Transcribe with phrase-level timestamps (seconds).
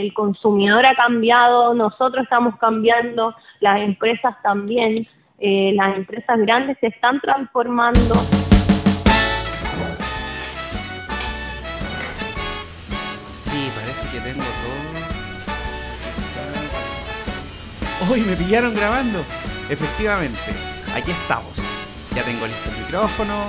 [0.00, 5.06] el consumidor ha cambiado, nosotros estamos cambiando, las empresas también,
[5.38, 8.14] eh, las empresas grandes se están transformando.
[13.42, 14.90] Sí, parece que tengo todo.
[18.10, 19.20] Hoy me pillaron grabando.
[19.68, 20.38] Efectivamente,
[20.96, 21.54] aquí estamos.
[22.14, 23.44] Ya tengo listo el micrófono,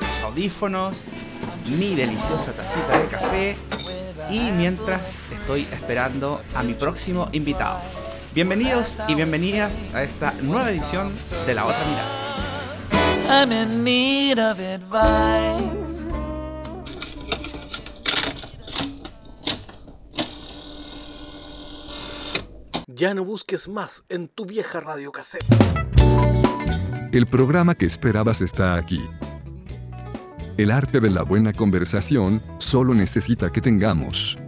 [0.00, 1.06] los audífonos,
[1.66, 3.56] mi deliciosa tacita de café
[4.30, 7.80] y mientras estoy esperando a mi próximo invitado.
[8.34, 11.12] Bienvenidos y bienvenidas a esta nueva edición
[11.46, 12.26] de La Otra Mirada.
[13.28, 16.06] I'm in need of advice.
[22.86, 25.44] Ya no busques más en tu vieja radio cassette.
[27.12, 29.00] El programa que esperabas está aquí.
[30.56, 34.38] El arte de la buena conversación solo necesita que tengamos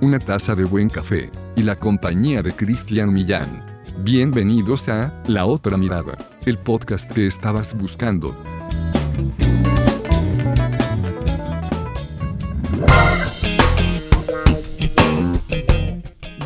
[0.00, 3.62] una taza de buen café y la compañía de Cristian Millán.
[3.98, 8.34] Bienvenidos a La Otra Mirada, el podcast que estabas buscando.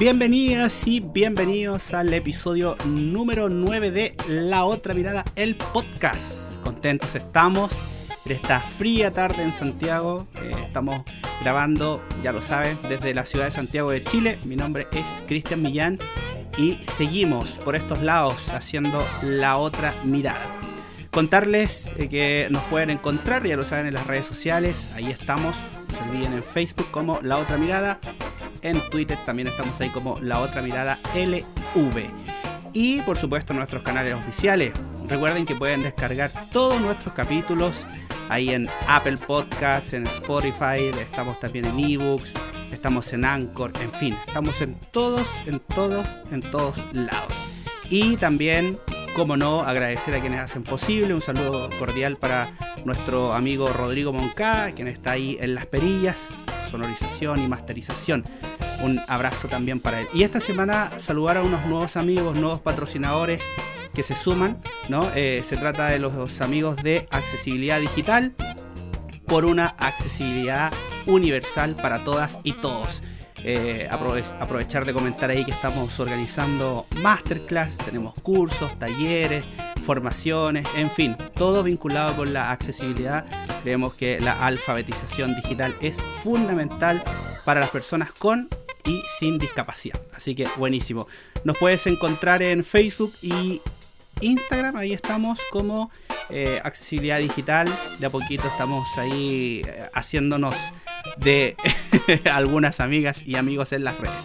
[0.00, 6.56] Bienvenidas y bienvenidos al episodio número 9 de La Otra Mirada, el podcast.
[6.64, 7.70] Contentos estamos
[8.34, 10.26] esta fría tarde en Santiago.
[10.42, 11.00] Eh, estamos
[11.42, 14.38] grabando, ya lo saben, desde la ciudad de Santiago de Chile.
[14.44, 15.98] Mi nombre es Cristian Millán
[16.58, 20.40] y seguimos por estos lados haciendo la otra mirada.
[21.10, 24.90] Contarles eh, que nos pueden encontrar, ya lo saben, en las redes sociales.
[24.94, 25.56] Ahí estamos.
[25.88, 28.00] No se olviden en Facebook como La Otra Mirada.
[28.62, 32.02] En Twitter también estamos ahí como La Otra Mirada LV.
[32.72, 34.74] Y por supuesto nuestros canales oficiales.
[35.08, 37.86] Recuerden que pueden descargar todos nuestros capítulos
[38.28, 42.32] ahí en Apple Podcasts, en Spotify, estamos también en eBooks,
[42.72, 47.32] estamos en Anchor, en fin, estamos en todos, en todos, en todos lados.
[47.88, 48.78] Y también,
[49.14, 52.50] como no, agradecer a quienes hacen posible, un saludo cordial para
[52.84, 56.28] nuestro amigo Rodrigo Moncá, quien está ahí en las perillas,
[56.70, 58.24] sonorización y masterización.
[58.82, 60.06] Un abrazo también para él.
[60.12, 63.42] Y esta semana saludar a unos nuevos amigos, nuevos patrocinadores
[63.96, 64.58] que se suman,
[64.90, 65.10] ¿no?
[65.16, 68.34] Eh, se trata de los amigos de accesibilidad digital
[69.26, 70.70] por una accesibilidad
[71.06, 73.02] universal para todas y todos.
[73.42, 79.44] Eh, aprovechar de comentar ahí que estamos organizando masterclass, tenemos cursos, talleres,
[79.86, 83.24] formaciones, en fin, todo vinculado con la accesibilidad.
[83.62, 87.02] Creemos que la alfabetización digital es fundamental
[87.44, 88.48] para las personas con
[88.84, 90.00] y sin discapacidad.
[90.14, 91.08] Así que buenísimo.
[91.44, 93.60] Nos puedes encontrar en Facebook y
[94.20, 95.90] Instagram, ahí estamos como
[96.30, 97.68] eh, accesibilidad digital.
[97.98, 100.54] De a poquito estamos ahí eh, haciéndonos
[101.18, 101.56] de
[102.32, 104.16] algunas amigas y amigos en las redes.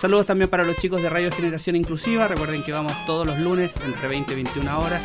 [0.00, 2.26] Saludos también para los chicos de Radio Generación Inclusiva.
[2.26, 5.02] Recuerden que vamos todos los lunes entre 20 y 21 horas.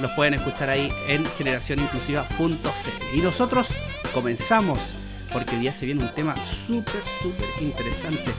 [0.00, 3.16] Los pueden escuchar ahí en generacioninclusiva.cl.
[3.16, 3.68] Y nosotros
[4.12, 4.80] comenzamos
[5.32, 6.34] porque hoy día se viene un tema
[6.66, 8.32] súper, súper interesante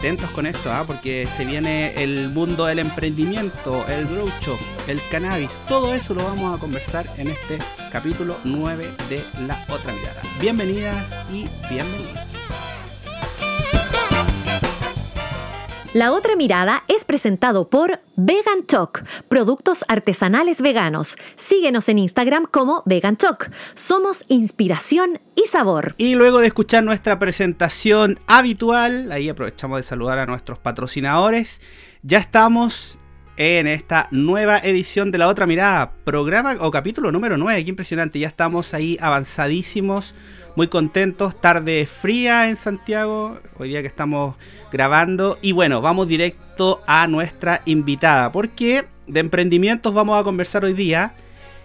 [0.00, 0.84] atentos con esto, ¿ah?
[0.86, 6.56] porque se viene el mundo del emprendimiento, el groucho, el cannabis, todo eso lo vamos
[6.56, 7.58] a conversar en este
[7.92, 10.22] capítulo 9 de La Otra Mirada.
[10.40, 12.29] Bienvenidas y bienvenidos.
[15.92, 21.16] La otra mirada es presentado por Vegan Talk, productos artesanales veganos.
[21.34, 23.50] Síguenos en Instagram como Vegan Talk.
[23.74, 25.96] Somos inspiración y sabor.
[25.98, 31.60] Y luego de escuchar nuestra presentación habitual, ahí aprovechamos de saludar a nuestros patrocinadores.
[32.04, 33.00] Ya estamos
[33.36, 37.64] en esta nueva edición de La Otra Mirada, programa o capítulo número 9.
[37.64, 40.14] Qué impresionante, ya estamos ahí avanzadísimos
[40.56, 44.36] muy contentos, tarde fría en Santiago, hoy día que estamos
[44.72, 45.38] grabando.
[45.42, 51.14] Y bueno, vamos directo a nuestra invitada, porque de emprendimientos vamos a conversar hoy día.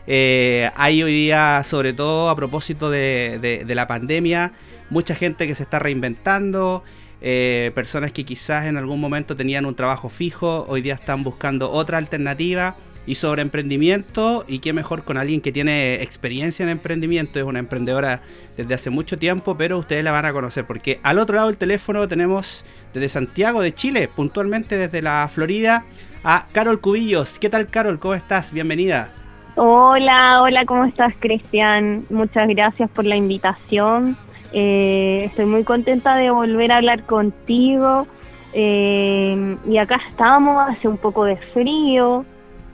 [0.07, 4.53] Eh, hay hoy día, sobre todo a propósito de, la pandemia,
[4.89, 6.83] mucha gente que se está reinventando.
[7.21, 11.71] Eh, personas que quizás en algún momento tenían un trabajo fijo, hoy día están buscando
[11.71, 12.75] otra alternativa
[13.07, 17.59] y sobre emprendimiento y qué mejor con alguien que tiene experiencia en emprendimiento, es una
[17.59, 18.21] emprendedora
[18.57, 21.57] desde hace mucho tiempo, pero ustedes la van a conocer porque al otro lado del
[21.57, 25.85] teléfono tenemos desde Santiago de Chile, puntualmente desde la Florida,
[26.23, 27.37] a Carol Cubillos.
[27.39, 27.99] ¿Qué tal Carol?
[27.99, 28.51] ¿Cómo estás?
[28.51, 29.09] Bienvenida.
[29.55, 32.05] Hola, hola, ¿cómo estás Cristian?
[32.09, 34.17] Muchas gracias por la invitación.
[34.51, 38.07] Eh, estoy muy contenta de volver a hablar contigo.
[38.53, 42.25] Eh, y acá estamos, hace un poco de frío,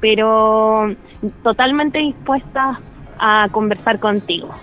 [0.01, 0.93] pero
[1.43, 2.81] totalmente dispuesta
[3.17, 4.53] a conversar contigo.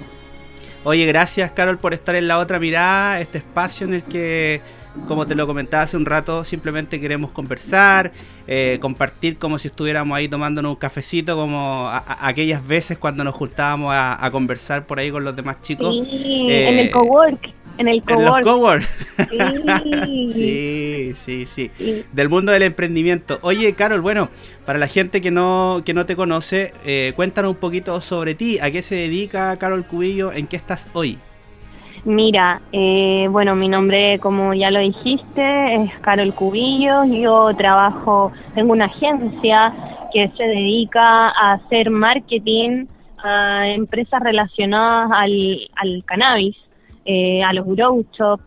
[0.85, 4.61] Oye, gracias Carol por estar en la otra mirada, este espacio en el que
[5.07, 8.13] como te lo comentaba hace un rato, simplemente queremos conversar,
[8.47, 13.93] eh, compartir como si estuviéramos ahí tomándonos un cafecito, como aquellas veces cuando nos juntábamos
[13.95, 15.95] a, conversar por ahí con los demás chicos.
[16.09, 17.53] Sí, en el eh, cowork.
[17.79, 18.87] En el cowork.
[19.29, 21.15] Sí.
[21.25, 23.39] sí, sí, sí, Del mundo del emprendimiento.
[23.43, 24.29] Oye, Carol, bueno,
[24.67, 28.59] para la gente que no, que no te conoce, eh, cuéntanos un poquito sobre ti.
[28.61, 30.33] ¿A qué se dedica Carol Cubillo?
[30.33, 31.19] ¿En qué estás hoy?
[32.05, 37.05] Mira, eh, bueno, mi nombre, como ya lo dijiste, es Carol Cubillo.
[37.05, 39.75] Yo trabajo, tengo una agencia
[40.13, 42.87] que se dedica a hacer marketing
[43.23, 46.57] a empresas relacionadas al, al cannabis,
[47.09, 48.45] eh, a los grow shops.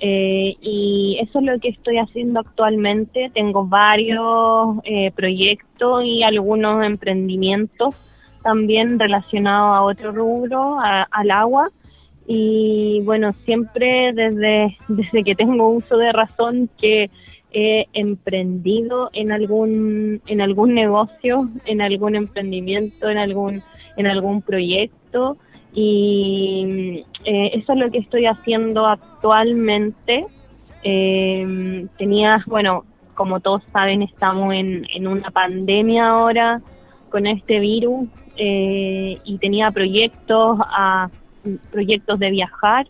[0.00, 3.30] Eh, y eso es lo que estoy haciendo actualmente.
[3.34, 4.78] Tengo varios
[5.14, 8.10] proyectos y algunos emprendimientos
[8.42, 11.68] también relacionados a otro rubro, al agua
[12.26, 17.10] y bueno, siempre desde, desde que tengo uso de razón que
[17.52, 23.62] he emprendido en algún, en algún negocio, en algún emprendimiento, en algún,
[23.96, 25.36] en algún proyecto
[25.72, 30.26] y eh, eso es lo que estoy haciendo actualmente.
[30.82, 32.84] Eh, tenías, bueno,
[33.14, 36.60] como todos saben, estamos en, en una pandemia ahora
[37.10, 41.08] con este virus eh, y tenía proyectos a
[41.70, 42.86] proyectos de viajar,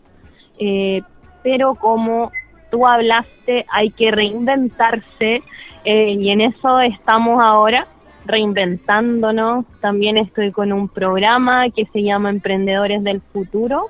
[0.57, 1.01] eh,
[1.43, 2.31] pero como
[2.71, 5.43] tú hablaste, hay que reinventarse
[5.83, 7.87] eh, y en eso estamos ahora
[8.25, 9.65] reinventándonos.
[9.81, 13.87] También estoy con un programa que se llama Emprendedores del Futuro,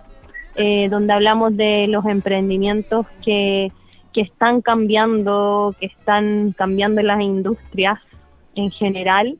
[0.55, 3.71] eh, donde hablamos de los emprendimientos que,
[4.13, 7.99] que están cambiando, que están cambiando las industrias
[8.55, 9.37] en general,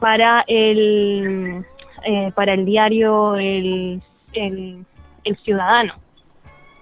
[0.00, 1.64] para el
[2.04, 4.00] eh, para el diario el,
[4.32, 4.84] el,
[5.44, 5.92] Ciudadano.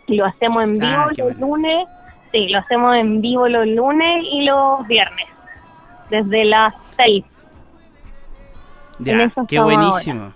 [0.07, 1.89] Lo hacemos en vivo ah, los lunes,
[2.31, 5.27] sí, lo hacemos en vivo los lunes y los viernes,
[6.11, 7.25] desde las 6.
[9.01, 10.33] Ya, qué buenísimo.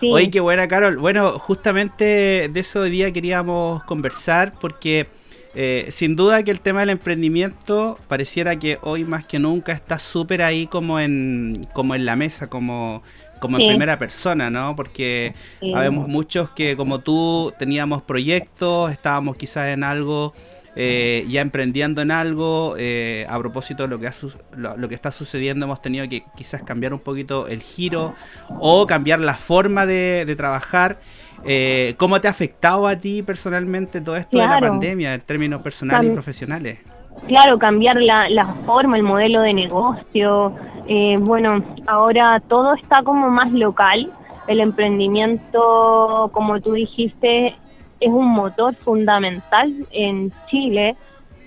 [0.00, 0.96] Oye, qué buena, Carol.
[0.98, 5.06] Bueno, justamente de eso hoy día queríamos conversar porque
[5.54, 9.98] eh, sin duda que el tema del emprendimiento pareciera que hoy más que nunca está
[9.98, 13.02] súper ahí como en, como en la mesa, como
[13.38, 14.76] como en primera persona, ¿no?
[14.76, 20.34] Porque sabemos muchos que como tú teníamos proyectos, estábamos quizás en algo,
[20.80, 24.08] eh, ya emprendiendo en algo, eh, a propósito de lo que,
[24.56, 28.14] lo, que está sucediendo, hemos tenido que quizás cambiar un poquito el giro
[28.60, 31.00] o cambiar la forma de, trabajar.
[31.44, 35.62] Eh, ¿Cómo te ha afectado a ti personalmente todo esto de la pandemia en términos
[35.62, 36.78] personales y profesionales?
[37.26, 40.54] Claro, cambiar la, la forma, el modelo de negocio.
[40.86, 44.12] Eh, bueno, ahora todo está como más local.
[44.46, 47.56] El emprendimiento, como tú dijiste,
[48.00, 50.96] es un motor fundamental en Chile,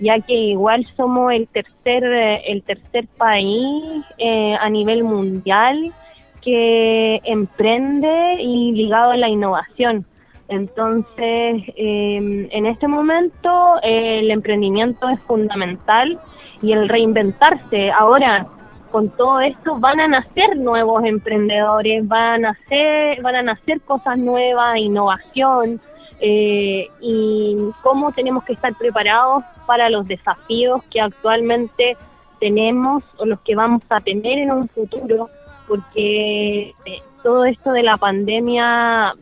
[0.00, 2.04] ya que igual somos el tercer,
[2.46, 5.92] el tercer país eh, a nivel mundial
[6.40, 10.04] que emprende y ligado a la innovación.
[10.48, 16.18] Entonces, em, en este momento el emprendimiento es fundamental
[16.60, 17.90] y el reinventarse.
[17.90, 18.46] Ahora,
[18.90, 24.18] con todo esto van a nacer nuevos emprendedores, van a nacer, van a nacer cosas
[24.18, 25.80] nuevas, innovación,
[26.24, 31.96] eh, y cómo tenemos que estar preparados para los desafíos que actualmente
[32.38, 35.28] tenemos o los que vamos a tener en un futuro,
[35.66, 39.14] porque eh, todo esto de la pandemia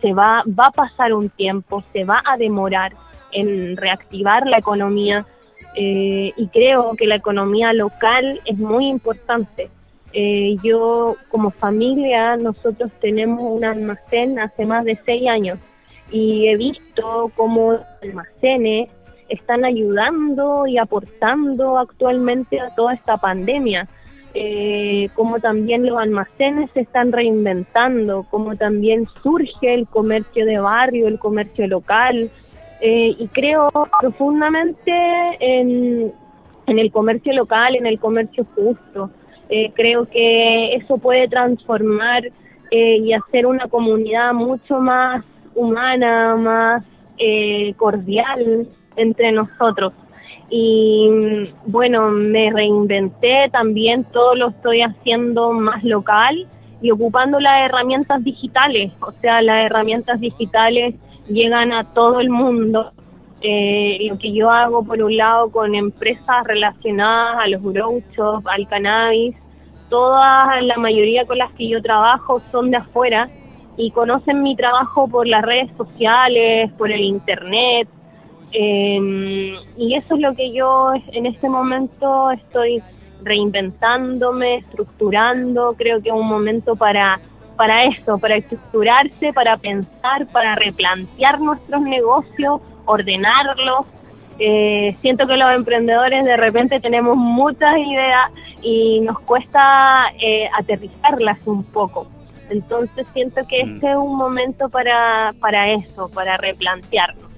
[0.00, 2.92] se va, va a pasar un tiempo, se va a demorar
[3.32, 5.26] en reactivar la economía
[5.74, 9.70] eh, y creo que la economía local es muy importante.
[10.12, 15.58] Eh, yo como familia, nosotros tenemos un almacén hace más de seis años
[16.14, 18.88] y he visto cómo almacenes
[19.28, 23.84] están ayudando y aportando actualmente a toda esta pandemia
[24.32, 31.06] eh, como también los almacenes se están reinventando, como también surge el comercio de barrio,
[31.06, 32.30] el comercio local,
[32.80, 34.92] eh, y creo profundamente
[35.38, 36.12] en,
[36.66, 39.10] el comercio local, en el comercio justo.
[39.48, 42.24] Eh, creo que eso puede transformar
[42.70, 46.84] eh, y hacer una comunidad mucho más humana, más
[47.76, 49.92] cordial entre nosotros.
[50.50, 56.46] Y bueno, me reinventé también, todo lo estoy haciendo más local
[56.82, 60.94] y ocupando las herramientas digitales, o sea, las herramientas digitales
[61.28, 62.92] llegan a todo el mundo.
[63.40, 68.02] Eh, lo que yo hago por un lado con empresas relacionadas a los grow
[68.44, 69.40] al cannabis,
[69.90, 73.28] todas, la mayoría con las que yo trabajo son de afuera
[73.76, 77.88] y conocen mi trabajo por las redes sociales, por el internet,
[78.56, 82.80] Em, y eso es lo que yo en este momento estoy
[83.22, 87.18] reinventándome, estructurando, creo que es un momento para,
[87.56, 93.86] para eso, para estructurarse, para pensar, para replantear nuestros negocios, ordenarlos.
[94.38, 98.30] Eh, siento que los emprendedores de repente tenemos muchas ideas
[98.62, 102.06] y nos cuesta eh, aterrizarlas un poco.
[102.50, 103.74] Entonces siento que mm.
[103.74, 107.30] este es un momento para, para eso, para replantearnos.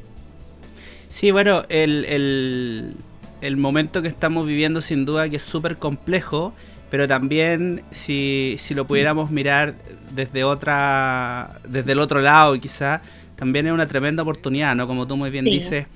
[1.09, 2.95] Sí, bueno, el,
[3.41, 6.53] el, momento que estamos viviendo sin duda que es súper complejo,
[6.91, 9.77] pero también si, si, lo pudiéramos mirar
[10.11, 13.01] desde otra desde el otro lado quizá
[13.35, 15.89] también es una tremenda oportunidad no como tú muy bien dices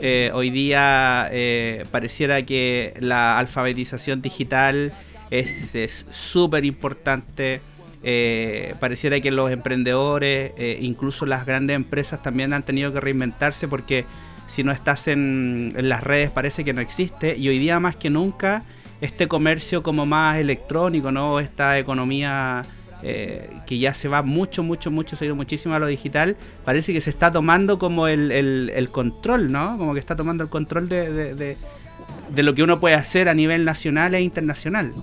[0.00, 4.92] eh, hoy día eh, pareciera que la alfabetización digital
[5.30, 7.60] es súper importante
[8.08, 14.04] eh, pareciera que los emprendedores incluso las grandes empresas también han tenido que reinventarse porque
[14.46, 18.10] si no estás en, las redes parece que no existe y hoy día más que
[18.10, 18.62] nunca
[19.00, 21.38] este comercio como más electrónico, ¿no?
[21.38, 22.64] Esta economía
[23.02, 26.36] eh, que ya se va mucho, mucho, mucho, se ha ido muchísimo a lo digital,
[26.64, 29.76] parece que se está tomando como el, el, control, ¿no?
[29.76, 33.66] Como que está tomando el control de, de, lo que uno puede hacer a nivel
[33.66, 34.94] nacional e internacional.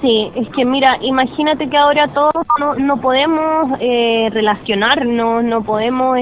[0.00, 6.18] Sí, es que mira, imagínate que ahora todos no, no podemos eh, relacionarnos, no podemos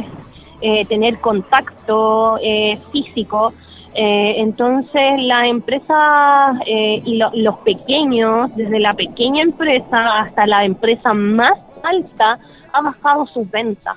[0.61, 3.53] eh, tener contacto eh, físico.
[3.95, 11.53] Eh, entonces las empresas y los pequeños, desde la pequeña empresa hasta la empresa más
[11.85, 12.41] alta,
[12.73, 13.97] ha bajado sus ventas.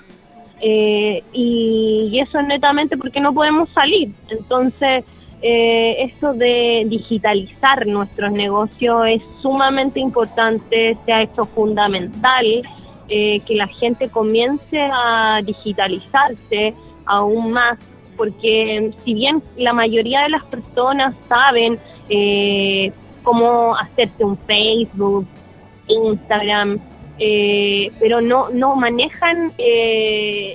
[0.62, 4.14] y, eso es netamente porque no podemos salir.
[4.30, 5.04] Entonces,
[5.44, 12.64] eso de digitalizar nuestros negocios es sumamente importante, se ha hecho fundamental
[13.14, 16.74] eh, que la gente comience a digitalizarse
[17.06, 17.78] aún más,
[18.16, 25.28] porque si bien la mayoría de las personas saben eh, cómo hacerse un Facebook,
[25.88, 26.80] Instagram,
[27.20, 29.52] eh, pero no no manejan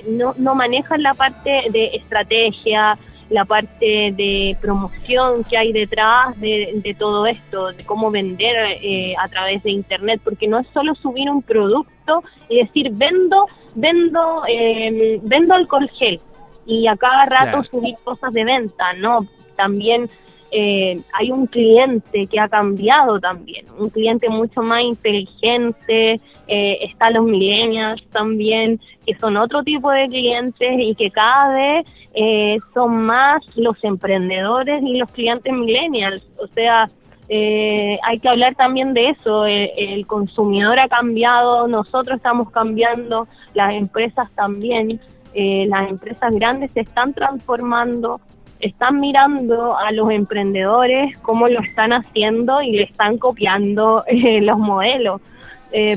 [0.09, 2.97] no, no manejan la parte de estrategia
[3.29, 9.27] la parte de promoción que hay detrás de, todo esto, de cómo vender eh, a
[9.27, 15.19] través de Internet, porque no es solo subir un producto y decir, vendo, vendo, eh,
[15.23, 16.21] vendo alcohol gel
[16.65, 20.09] y a cada rato subir cosas de venta, no, también
[20.51, 27.13] eh, hay un cliente que ha cambiado también, un cliente mucho más inteligente, eh, están
[27.13, 33.05] los millennials también, que son otro tipo de clientes y que cada vez eh, son
[33.05, 36.23] más los emprendedores y los clientes millennials.
[36.39, 36.89] O sea,
[37.29, 39.45] eh, hay que hablar también de eso.
[39.45, 44.99] El, consumidor ha cambiado, nosotros estamos cambiando, las empresas también.
[45.33, 48.19] Eh, las empresas grandes se están transformando,
[48.59, 54.03] están mirando a los emprendedores cómo lo están haciendo y le están copiando
[54.41, 55.21] los modelos.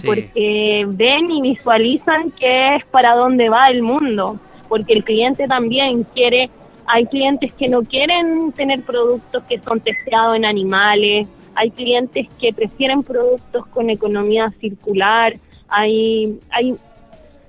[0.05, 4.39] Porque ven y visualizan qué es para dónde va el mundo
[4.71, 6.49] porque el cliente también quiere,
[6.87, 12.53] hay clientes que no quieren tener productos que son testeados en animales, hay clientes que
[12.53, 15.35] prefieren productos con economía circular,
[15.69, 16.77] hay, hay,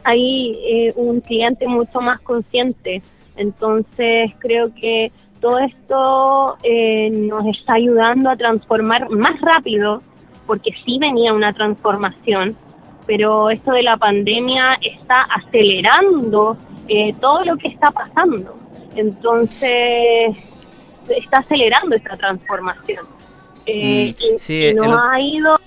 [0.04, 3.04] hay eh, un cliente mucho más consciente.
[3.38, 10.02] Entonces creo que todo esto eh, nos está ayudando a transformar más rápido,
[10.52, 12.58] porque sí venía una transformación,
[13.08, 16.58] pero esto de la pandemia está acelerando
[16.90, 18.54] eh, todo lo que está pasando.
[18.94, 20.36] Entonces,
[21.08, 23.06] está acelerando esta transformación.
[23.66, 25.58] Eh, mm, y, nos ha ido,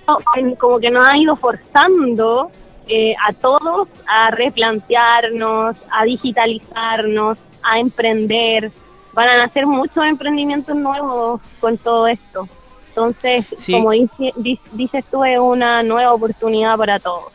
[0.58, 2.50] como que nos ha ido forzando
[2.86, 8.70] eh, a todos a replantearnos, a digitalizarnos, a emprender.
[9.14, 12.46] Van a nacer muchos emprendimientos nuevos con todo esto.
[12.96, 17.32] Entonces, como dices tú, es una nueva oportunidad para todos.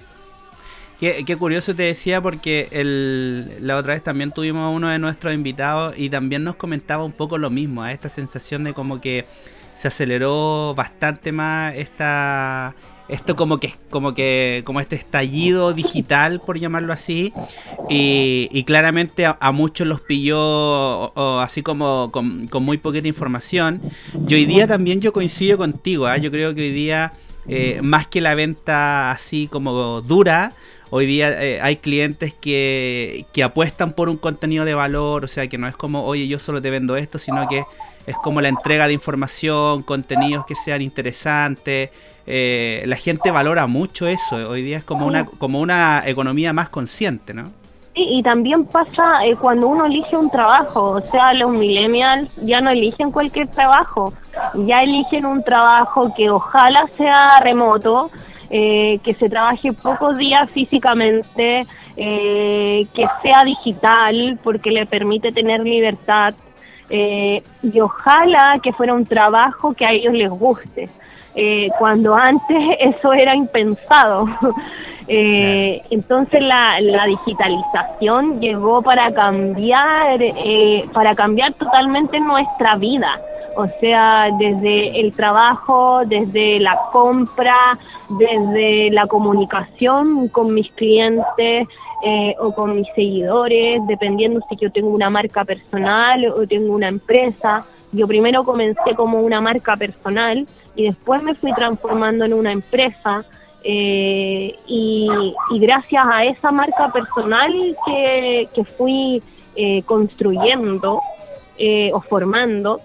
[1.00, 5.34] Qué, curioso te decía porque el, la otra vez también tuvimos a uno de nuestros
[5.34, 9.26] invitados y también nos comentaba un poco lo mismo, a esta sensación de como que
[9.76, 12.76] se aceleró bastante más esta
[13.10, 17.34] esto como que como que como este estallido digital por llamarlo así
[17.90, 23.82] y, claramente a, muchos los pilló así como con, muy poquita información
[24.28, 26.18] y hoy día también yo coincido contigo ¿ah?
[26.18, 27.14] yo creo que hoy día
[27.48, 30.54] eh, más que la venta así como dura
[30.92, 35.58] Hoy día eh, hay clientes que, apuestan por un contenido de valor, o sea, que
[35.58, 37.64] no es como, oye, yo solo te vendo esto, sino que
[38.10, 41.92] es como la entrega de información, contenidos que sean interesantes.
[42.26, 44.36] Eh, la gente valora mucho eso.
[44.50, 47.52] Hoy día es como una, como una economía más consciente, ¿no?
[48.02, 52.70] y también pasa eh, cuando uno elige un trabajo, o sea, los millennials ya no
[52.70, 54.14] eligen cualquier trabajo,
[54.56, 58.10] ya eligen un trabajo que ojalá sea remoto,
[58.50, 65.62] eh, que se trabaje pocos días físicamente, eh, que sea digital porque le permite tener
[65.62, 66.34] libertad
[66.90, 70.90] y ojalá que fuera un trabajo que a ellos les guste.
[71.78, 74.28] cuando antes eso era impensado.
[75.12, 83.20] Eh, entonces la, la, digitalización llegó para cambiar, eh, para cambiar totalmente nuestra vida.
[83.56, 91.68] O sea, desde el trabajo, desde la compra, desde la comunicación con mis clientes
[92.06, 96.88] eh, o con mis seguidores, dependiendo si yo tengo una marca personal o tengo una
[96.88, 97.66] empresa.
[97.92, 103.26] Yo primero comencé como una marca personal y después me fui transformando en una empresa
[103.64, 105.10] eh, y,
[105.60, 107.52] gracias a esa marca personal
[107.86, 109.22] que, que fui
[109.56, 111.02] eh, construyendo
[111.58, 112.80] eh, o formando,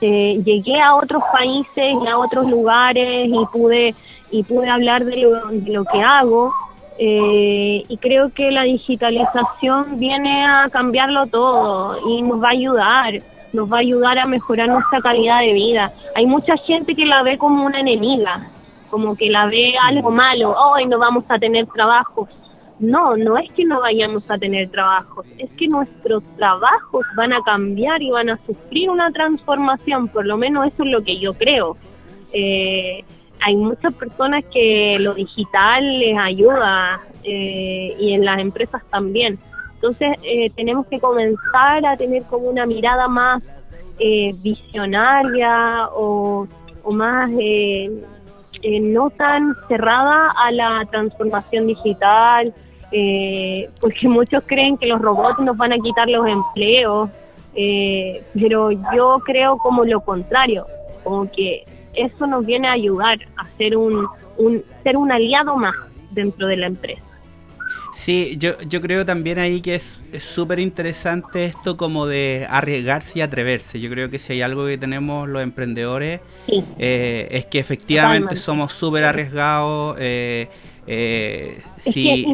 [0.00, 3.94] llegué a otros países y a otros lugares y pude
[4.30, 6.54] y pude hablar de lo, que hago
[6.98, 13.14] y creo que la digitalización viene a cambiarlo todo y nos va a ayudar
[13.52, 17.22] nos va a ayudar a mejorar nuestra calidad de vida hay mucha gente que la
[17.22, 18.50] ve como una enemiga
[18.90, 22.28] como que la ve algo malo, hoy no vamos a tener trabajos.
[22.80, 27.42] No, no es que no vayamos a tener trabajos, es que nuestros trabajos van a
[27.42, 31.34] cambiar y van a sufrir una transformación, por lo menos eso es lo que yo
[31.34, 31.76] creo.
[32.32, 33.04] Eh,
[33.40, 39.38] hay muchas personas que lo digital les ayuda eh, y en las empresas también.
[39.74, 43.42] Entonces eh, tenemos que comenzar a tener como una mirada más
[44.42, 46.48] visionaria o,
[46.82, 47.30] o más
[48.62, 52.52] eh, no tan cerrada a la transformación digital,
[52.92, 57.08] eh, porque muchos creen que los robots nos van a quitar los empleos,
[57.54, 60.66] eh, pero yo creo como lo contrario,
[61.02, 65.74] como que eso nos viene a ayudar a ser un, un ser un aliado más
[66.10, 67.02] dentro de la empresa.
[67.92, 73.22] Sí, yo, yo creo también ahí que es súper interesante esto como de arriesgarse y
[73.22, 73.80] atreverse.
[73.80, 78.72] Yo creo que si hay algo que tenemos los emprendedores eh, es que efectivamente somos
[78.72, 79.96] súper arriesgados.
[79.98, 80.48] Eh,
[80.86, 82.26] eh, si,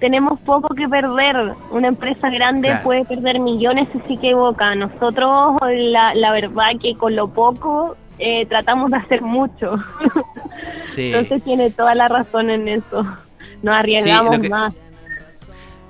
[0.00, 1.54] tenemos poco que perder.
[1.70, 4.74] Una empresa grande puede perder millones si se equivoca.
[4.74, 7.96] Nosotros, la, la verdad que con lo poco
[8.48, 9.76] tratamos de hacer mucho.
[10.96, 13.04] Entonces tiene toda la razón en eso
[13.64, 14.74] no arriesgamos más.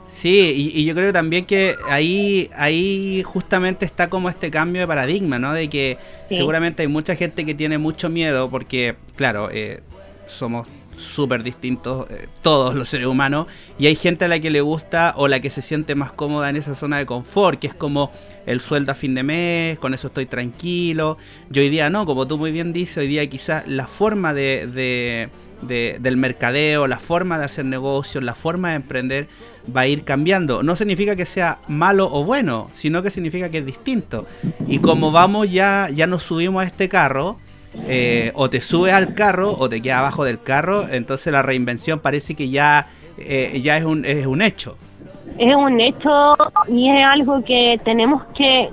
[0.06, 5.40] Sí, y, yo creo también que ahí, ahí justamente está como este cambio de paradigma,
[5.40, 5.52] ¿no?
[5.52, 9.80] De que seguramente hay mucha gente que tiene mucho miedo porque, claro, eh,
[10.26, 13.46] somos súper distintos eh, todos los seres humanos
[13.78, 16.50] y hay gente a la que le gusta o la que se siente más cómoda
[16.50, 18.12] en esa zona de confort, que es como
[18.46, 21.18] el sueldo a fin de mes, con eso estoy tranquilo.
[21.50, 25.30] Yo hoy día no, como tú muy bien dices, hoy día quizás la forma de
[25.66, 29.28] del mercadeo, la forma de hacer negocios, la forma de emprender
[29.74, 30.62] va a ir cambiando.
[30.62, 34.26] No significa que sea malo o bueno, sino que significa que es distinto.
[34.68, 37.38] Y como vamos ya, ya nos subimos a este carro,
[37.86, 41.98] eh, o te subes al carro o te quedas abajo del carro, entonces la reinvención
[42.00, 44.76] parece que ya, eh, ya es, un, es un hecho.
[45.38, 46.36] Es un hecho
[46.68, 48.70] y es algo que tenemos que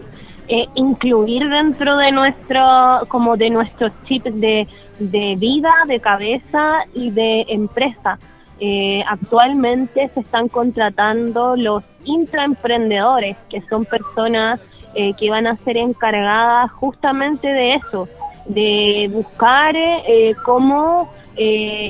[0.48, 4.68] eh, incluir dentro de nuestro, como de nuestros chips de
[5.02, 8.20] de vida, de cabeza y de empresa.
[8.60, 14.60] Eh, actualmente se están contratando los intraemprendedores, que son personas
[14.94, 18.08] eh, que van a ser encargadas justamente de eso,
[18.46, 21.12] de buscar eh, cómo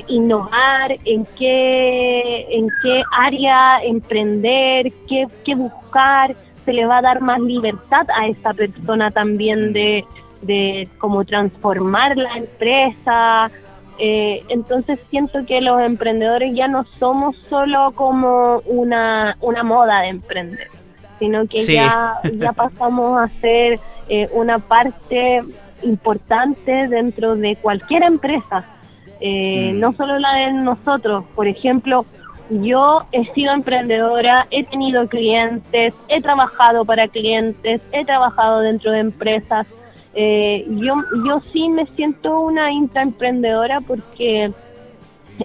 [0.08, 6.34] innovar, en qué, en qué área emprender, qué, qué buscar,
[6.64, 10.04] se le va a dar más libertad a esa persona también de,
[10.42, 13.50] de cómo transformar la empresa.
[13.98, 20.08] Eh, entonces siento que los emprendedores ya no somos solo como una, una moda de
[20.08, 20.68] emprender,
[21.18, 25.42] sino que ya, ya pasamos a ser eh, una parte
[25.82, 28.64] importante dentro de cualquier empresa,
[29.20, 29.80] eh, mm.
[29.80, 31.24] no solo la de nosotros.
[31.34, 32.04] Por ejemplo,
[32.50, 39.00] yo he sido emprendedora, he tenido clientes, he trabajado para clientes, he trabajado dentro de
[39.00, 39.66] empresas
[40.14, 40.94] eh, yo,
[41.26, 44.52] yo sí me siento una intraemprendedora porque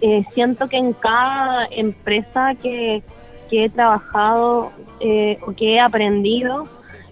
[0.01, 3.03] eh, siento que en cada empresa que,
[3.49, 6.67] he trabajado eh, o que he aprendido,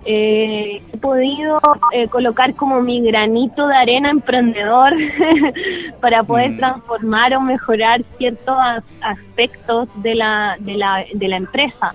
[0.05, 1.59] eh, he podido
[1.91, 4.93] eh, colocar como mi granito de arena emprendedor
[5.99, 6.57] para poder Mm.
[6.57, 11.93] transformar o mejorar ciertos as- aspectos de la, de la, de la empresa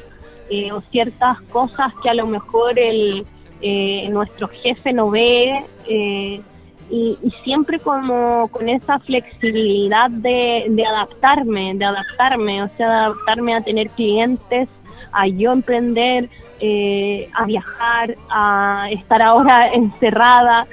[0.51, 3.25] eh, o ciertas cosas que a lo mejor el,
[3.63, 11.75] eh, nuestro jefe no ve y, y siempre como con esa flexibilidad de, de adaptarme,
[11.77, 14.69] de adaptarme, o sea, de adaptarme a tener clientes,
[15.13, 16.29] a yo emprender,
[16.61, 20.67] eh, a viajar, a estar ahora encerrada,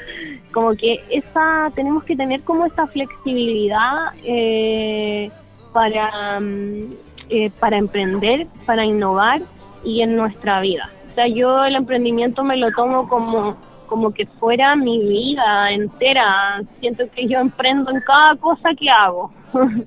[0.52, 5.30] como que esa tenemos que tener como esa flexibilidad eh,
[5.74, 6.94] para mm,
[7.30, 9.42] eh, para emprender, para innovar
[9.84, 10.90] y en nuestra vida.
[11.12, 16.62] O sea, yo el emprendimiento me lo tomo como como que fuera mi vida entera.
[16.80, 19.32] Siento que yo emprendo en cada cosa que hago.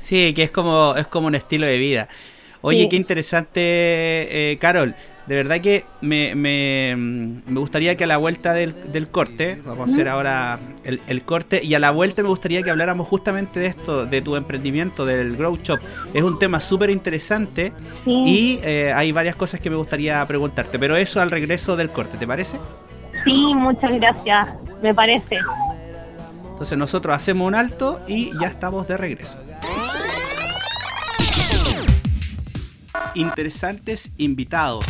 [0.00, 2.08] Sí, que es como, es como un estilo de vida.
[2.60, 2.88] Oye, Sí.
[2.88, 3.60] qué interesante,
[4.52, 4.94] eh, Carol.
[5.28, 9.90] De verdad que me, me, me gustaría que a la vuelta del, del corte, vamos
[9.90, 13.60] a hacer ahora el, el corte, y a la vuelta me gustaría que habláramos justamente
[13.60, 15.80] de esto, de tu emprendimiento, del Grow Shop.
[16.14, 20.78] Es un tema súper interesante Sí, y eh, hay varias cosas que me gustaría preguntarte,
[20.78, 22.58] pero eso al regreso del corte, ¿te parece?
[23.24, 24.48] sí, muchas gracias,
[24.82, 25.36] me parece.
[26.52, 29.36] Entonces nosotros hacemos un alto y ya estamos de regreso.
[33.14, 34.84] Interesantes invitados.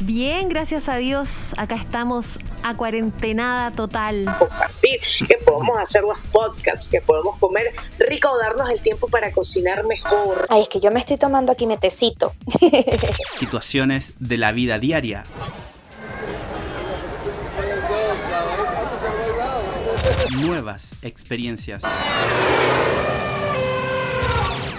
[0.00, 1.54] Bien, gracias a Dios.
[1.56, 4.24] Acá estamos a cuarentenada total.
[4.38, 9.30] compartir, que podemos hacer los podcasts, que podemos comer rico o darnos el tiempo para
[9.30, 10.46] cocinar mejor.
[10.50, 12.34] Ay, es que yo me estoy tomando aquí mi tecito.
[13.34, 15.22] Situaciones de la vida diaria.
[20.40, 21.82] Nuevas experiencias.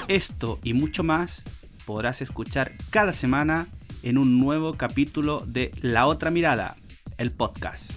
[0.08, 1.44] Esto y mucho más
[1.86, 3.68] podrás escuchar cada semana
[4.06, 6.78] en un nuevo capítulo de La Otra Mirada,
[7.18, 7.92] el podcast.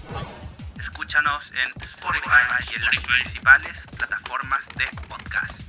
[0.80, 5.60] Escúchanos en Spotify y en las principales plataformas de podcast.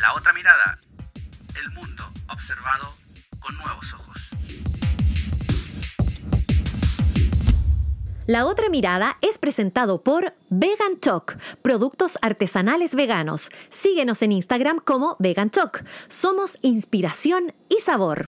[0.00, 0.78] La Otra Mirada,
[1.62, 2.94] el mundo observado
[3.40, 4.28] con nuevos ojos.
[8.26, 13.50] La otra mirada es presentado por Vegan Choc, productos artesanales veganos.
[13.68, 15.84] Síguenos en Instagram como Vegan Choc.
[16.08, 18.24] Somos inspiración y sabor.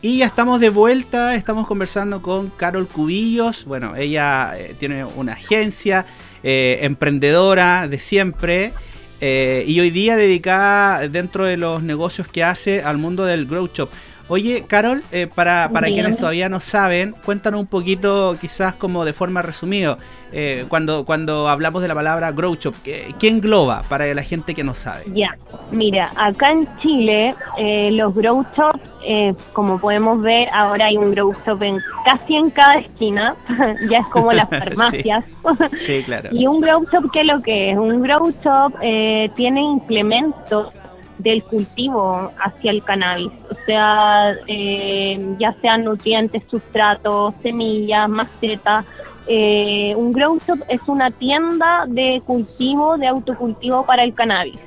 [0.00, 3.64] Y ya estamos de vuelta, estamos conversando con Carol Cubillos.
[3.64, 6.06] Bueno, ella eh, tiene una agencia
[6.44, 8.74] eh, emprendedora de siempre
[9.20, 13.68] eh, y hoy día dedicada dentro de los negocios que hace al mundo del Grow
[13.74, 13.90] Shop.
[14.28, 19.14] Oye, Carol, eh, para, para quienes todavía no saben, cuéntanos un poquito, quizás como de
[19.14, 19.96] forma resumida,
[20.32, 24.54] eh, cuando, cuando hablamos de la palabra Grow Shop, ¿qué, qué engloba para la gente
[24.54, 25.04] que no sabe?
[25.14, 25.36] Ya,
[25.70, 31.12] mira, acá en Chile eh, los grow shops, eh, como podemos ver, ahora hay un
[31.12, 33.34] grow shop en casi en cada esquina,
[33.90, 35.24] ya es como las farmacias.
[35.74, 36.28] Sí, claro.
[36.38, 37.78] Y un grow shop, ¿qué es lo que es?
[37.78, 40.74] Un grow shop eh, tiene implementos
[41.18, 48.84] del cultivo hacia el cannabis, o sea, eh, ya sean nutrientes, sustratos, semillas, macetas.
[49.26, 54.58] Eh, un grow shop es una tienda de cultivo, de autocultivo para el cannabis,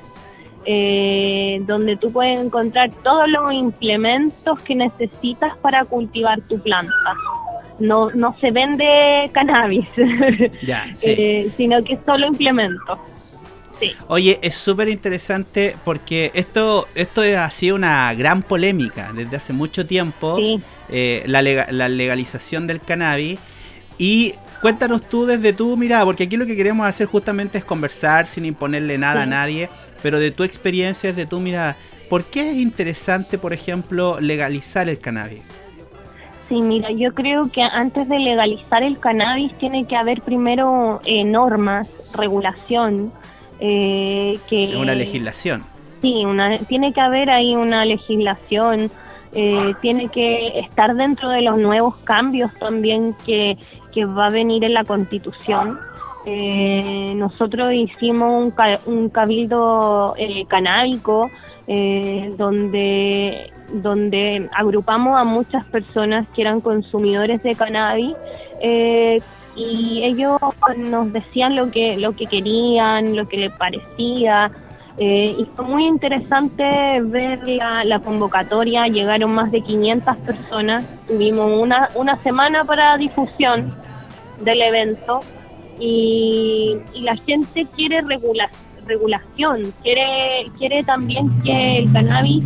[0.64, 6.92] eh, donde tú puedes encontrar todos los implementos que necesitas para cultivar tu planta.
[7.80, 9.88] No, no se vende cannabis.
[10.62, 11.10] Ya, sí.
[11.10, 12.28] Eh, sino que solo
[14.08, 19.86] Oye, es súper interesante porque esto, esto ha sido una gran polémica desde hace mucho
[19.86, 20.60] tiempo, Sí.
[20.88, 23.38] eh, la, lega- la legalización del cannabis.
[23.98, 28.26] Y cuéntanos tú desde tu mirada, porque aquí lo que queremos hacer justamente es conversar
[28.26, 29.68] sin imponerle nada a nadie,
[30.02, 31.76] pero de tu experiencia, desde tu mirada,
[32.08, 35.42] ¿por qué es interesante, por ejemplo, legalizar el cannabis?
[36.48, 41.24] Sí, mira, yo creo que antes de legalizar el cannabis tiene que haber primero eh,
[41.24, 43.12] normas, regulación,
[43.64, 45.62] eh, que una legislación.
[46.02, 48.90] Sí, una, tiene que haber ahí una legislación,
[49.34, 53.56] eh, tiene que estar dentro de los nuevos cambios también que,
[53.92, 55.78] que va a venir en la Constitución.
[56.26, 61.30] Eh, nosotros hicimos un, ca- un cabildo eh, canábico
[61.68, 68.14] eh, donde, donde agrupamos a muchas personas que eran consumidores de cannabis
[68.60, 69.20] eh,
[69.54, 70.38] y ellos
[70.76, 74.50] nos decían lo que, lo que querían, lo que les parecía.
[74.98, 76.64] Eh, y fue muy interesante
[77.02, 83.74] ver la, convocatoria, llegaron más de 500 personas, tuvimos una, una semana para difusión
[84.40, 85.20] del evento
[85.78, 88.50] y, y la gente quiere regula-
[88.86, 92.44] regulación, quiere, quiere también que el cannabis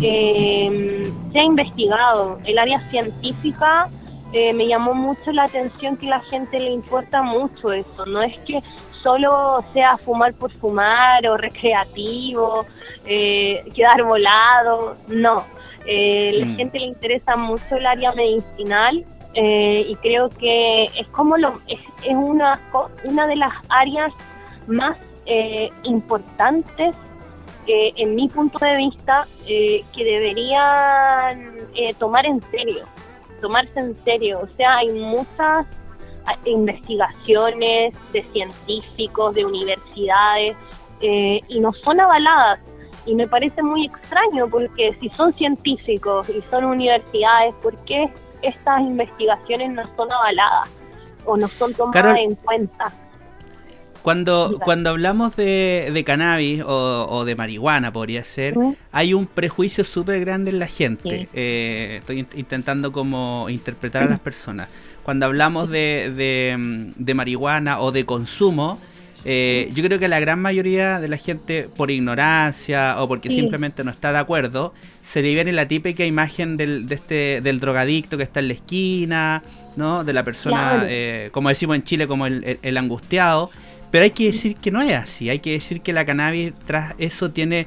[0.00, 3.88] eh, sea investigado, el área científica
[4.32, 8.06] eh, me llamó mucho la atención que la gente le importa mucho eso.
[8.06, 8.60] No es que
[9.02, 12.66] solo sea fumar por fumar o recreativo,
[13.06, 15.44] eh, quedar volado, no.
[15.86, 16.56] Eh, la Mm.
[16.56, 21.80] gente le interesa mucho el área medicinal eh, y creo que es como lo es,
[22.04, 22.60] es una
[23.04, 24.12] una de las áreas
[24.66, 26.94] más eh, importantes
[27.66, 31.52] en mi punto de vista eh, que deberían
[31.98, 32.84] tomar en serio
[33.40, 35.66] tomarse en serio o sea hay muchas
[36.26, 40.56] ah, investigaciones de científicos de universidades
[41.00, 42.60] eh, y no son avaladas
[43.06, 48.10] y me parece muy extraño porque si son científicos y son universidades, ¿por qué
[48.42, 50.68] estas investigaciones no son avaladas
[51.24, 52.92] o no son tomadas Carol, en cuenta?
[54.02, 58.54] Cuando, cuando hablamos de, de cannabis o, o de marihuana, podría ser,
[58.92, 61.20] hay un prejuicio súper grande en la gente.
[61.22, 61.28] Sí.
[61.34, 64.68] Eh, estoy in- intentando como interpretar a las personas.
[65.02, 68.78] Cuando hablamos de, de, mm, de marihuana o de consumo,
[69.26, 73.34] eh, yo creo que la gran mayoría de la gente, por ignorancia o porque Sí.
[73.36, 77.60] simplemente no está de acuerdo, se le viene la típica imagen del, de este, del
[77.60, 79.42] drogadicto que está en la esquina,
[79.76, 80.04] ¿no?
[80.04, 80.86] De la persona, Claro.
[80.88, 83.50] eh, como decimos en Chile, como el, el- el angustiado.
[83.90, 85.28] Pero hay que decir que no es así.
[85.30, 87.66] Hay que decir que la cannabis, tras eso, tiene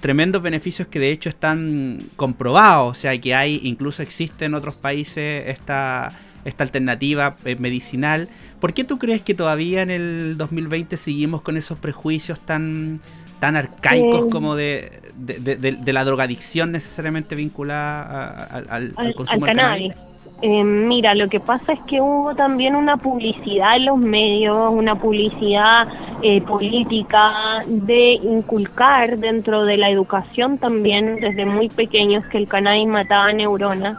[0.00, 2.96] tremendos beneficios que de hecho están comprobados.
[2.96, 6.12] O sea, que hay, incluso existe en otros países esta,
[6.44, 8.28] esta alternativa eh, medicinal.
[8.60, 13.00] ¿Por qué tú crees que todavía en el 2020 seguimos con esos prejuicios tan,
[13.38, 18.56] tan arcaicos Eh, como de, de, de- de- de la drogadicción necesariamente vinculada a- a-
[18.58, 19.92] al, al al, consumo al del cannabis.
[20.42, 24.94] Eh, mira, lo que pasa es que hubo también una publicidad en los medios, una
[24.94, 25.86] publicidad
[26.22, 32.88] eh, política de inculcar dentro de la educación también desde muy pequeños que el cannabis
[32.88, 33.98] mataba neuronas,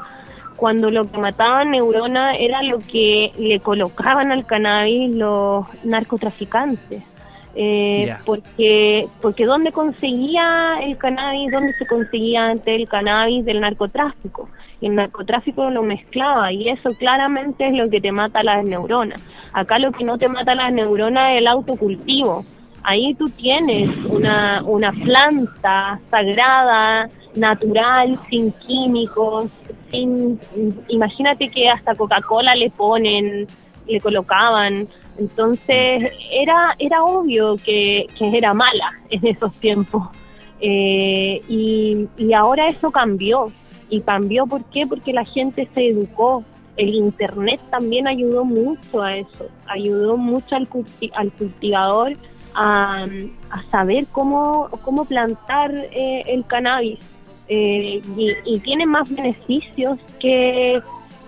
[0.56, 7.08] cuando lo que mataba neuronas era lo que le colocaban al cannabis los narcotraficantes.
[7.54, 14.47] Eh, porque porque dónde conseguía el cannabis dónde se conseguía antes el cannabis del narcotráfico
[14.81, 19.23] el narcotráfico lo mezclaba y eso claramente es lo que te mata las neuronas.
[19.53, 22.43] Acá lo que no te mata las neuronas es el autocultivo.
[22.83, 29.51] Ahí tú tienes una una planta sagrada natural sin químicos
[29.91, 30.39] sin
[30.87, 33.47] imagínate que hasta Coca-Cola le ponen
[33.87, 34.87] le colocaban.
[35.19, 40.07] Entonces era era obvio que, que era mala en esos tiempos
[40.62, 43.52] Eh, y, y ahora eso cambió.
[43.89, 44.86] Y cambió ¿por qué?
[44.88, 46.43] porque la gente se educó.
[46.78, 49.47] El internet también ayudó mucho a eso.
[49.67, 52.13] Ayudó mucho al, culti- al cultivador
[52.56, 53.06] a,
[53.50, 57.00] a saber cómo cómo plantar eh, el cannabis.
[57.50, 60.82] Eh, y, y tiene más beneficios que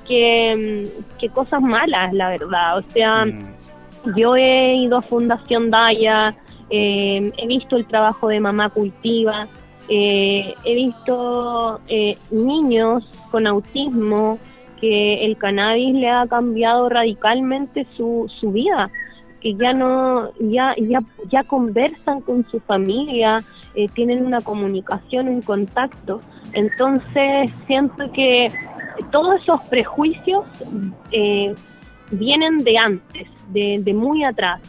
[0.08, 2.78] que, que cosas malas la verdad.
[2.78, 4.16] O sea Mm.
[4.18, 6.36] yo he ido a Fundación Daya,
[6.76, 9.48] eh, he visto el trabajo de Mamá Cultiva,
[9.90, 14.40] eh, he visto eh, niños con autismo
[14.82, 18.90] que el cannabis le ha cambiado radicalmente su, su vida,
[19.40, 23.44] que ya no, ya, ya, ya conversan con su familia,
[23.76, 26.22] eh, tienen una comunicación, un contacto.
[26.54, 28.48] Entonces siento que
[29.12, 30.44] todos esos prejuicios
[32.10, 34.60] vienen de antes, de, de muy atrás.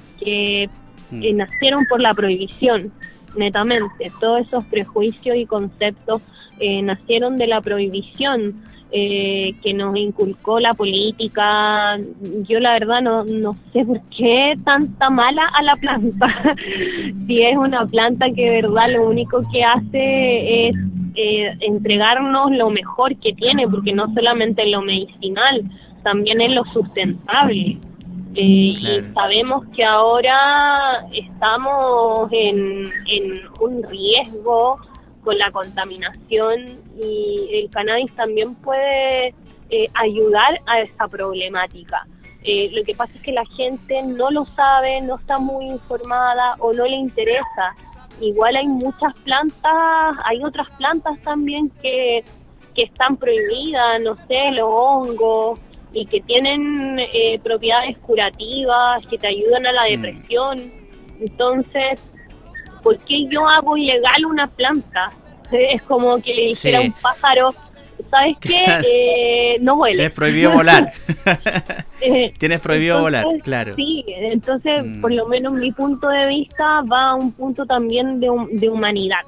[1.12, 2.92] Eh, nacieron por la prohibición,
[3.36, 4.10] netamente.
[4.20, 6.22] Todos esos prejuicios y conceptos
[6.60, 8.62] eh, nacieron de la prohibición
[8.96, 11.98] eh, que nos inculcó la política.
[12.48, 16.56] Yo la verdad no, no sé por qué tanta mala a la planta.
[17.26, 20.76] si es una planta que verdad lo único que hace es
[21.16, 25.64] eh, entregarnos lo mejor que tiene, porque no solamente en lo medicinal,
[26.04, 27.78] también en lo sustentable.
[28.36, 28.98] Eh, Claro.
[29.00, 34.78] Y sabemos que ahora estamos en, en un riesgo
[35.22, 39.34] con la contaminación y el cannabis también puede
[39.70, 42.06] eh, ayudar a esa problemática.
[42.42, 46.56] Eh, lo que pasa es que la gente no lo sabe, no está muy informada
[46.58, 47.74] o no le interesa.
[48.20, 52.22] Igual hay muchas plantas, hay otras plantas también que,
[52.74, 55.58] que están prohibidas, no sé, los hongos,
[55.94, 59.90] y que tienen eh, propiedades curativas, que te ayudan a la Mm.
[60.02, 60.59] depresión.
[61.20, 62.00] Entonces,
[62.83, 65.11] ¿por qué yo hago ilegal una planta?
[65.52, 67.50] Es como que le dijera a un pájaro,
[68.11, 68.64] ¿sabes qué?
[68.85, 70.07] Eh, no vueles.
[70.07, 70.92] Es prohibido volar.
[72.38, 73.74] Tienes prohibido entonces, volar, claro.
[73.76, 75.00] Sí, entonces, Mm.
[75.00, 79.20] por lo menos mi punto de vista va a un punto también de, de humanidad.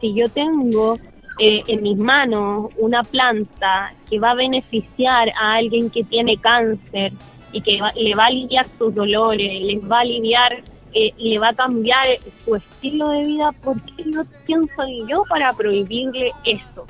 [0.00, 0.98] Si yo tengo
[1.38, 7.12] eh, en mis manos una planta que va a beneficiar a alguien que tiene cáncer
[7.52, 10.62] y que le va a aliviar sus dolores, les va a aliviar
[10.96, 12.06] eh, le va a cambiar
[12.44, 16.86] su estilo de vida, ¿por qué no pienso yo para prohibirle eso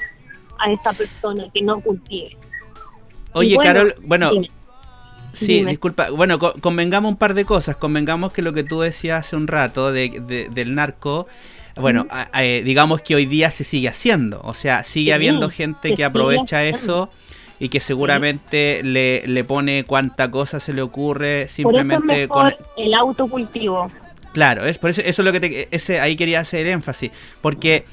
[0.59, 2.37] a esa persona que no cultive?
[3.33, 4.30] Oye, Carol, bueno,
[5.33, 9.37] sí, disculpa, bueno, convengamos un par de cosas, convengamos que lo que tú decías hace
[9.37, 11.26] un rato de, del narco,
[11.76, 16.04] bueno, eh, digamos que hoy día se sigue haciendo, o sea, sigue habiendo gente que
[16.04, 17.10] aprovecha eso
[17.58, 23.90] y que seguramente le, le pone cuánta cosa se le ocurre simplemente con el autocultivo.
[24.32, 27.10] Claro, es por eso, eso es lo que te, ese, ahí quería hacer énfasis,
[27.40, 27.84] porque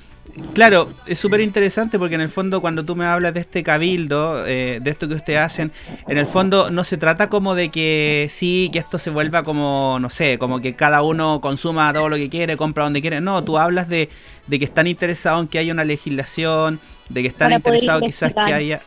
[0.53, 4.45] Claro, es súper interesante porque en el fondo cuando tú me hablas de este cabildo,
[4.45, 5.71] eh, de esto que ustedes hacen,
[6.07, 9.97] en el fondo no se trata como de que sí, que esto se vuelva como,
[9.99, 13.21] no sé, como que cada uno consuma todo lo que quiere, compra donde quiere.
[13.21, 14.09] No, tú hablas de,
[14.47, 18.53] de que están interesados en que haya una legislación, de que están interesados quizás que
[18.53, 18.81] haya...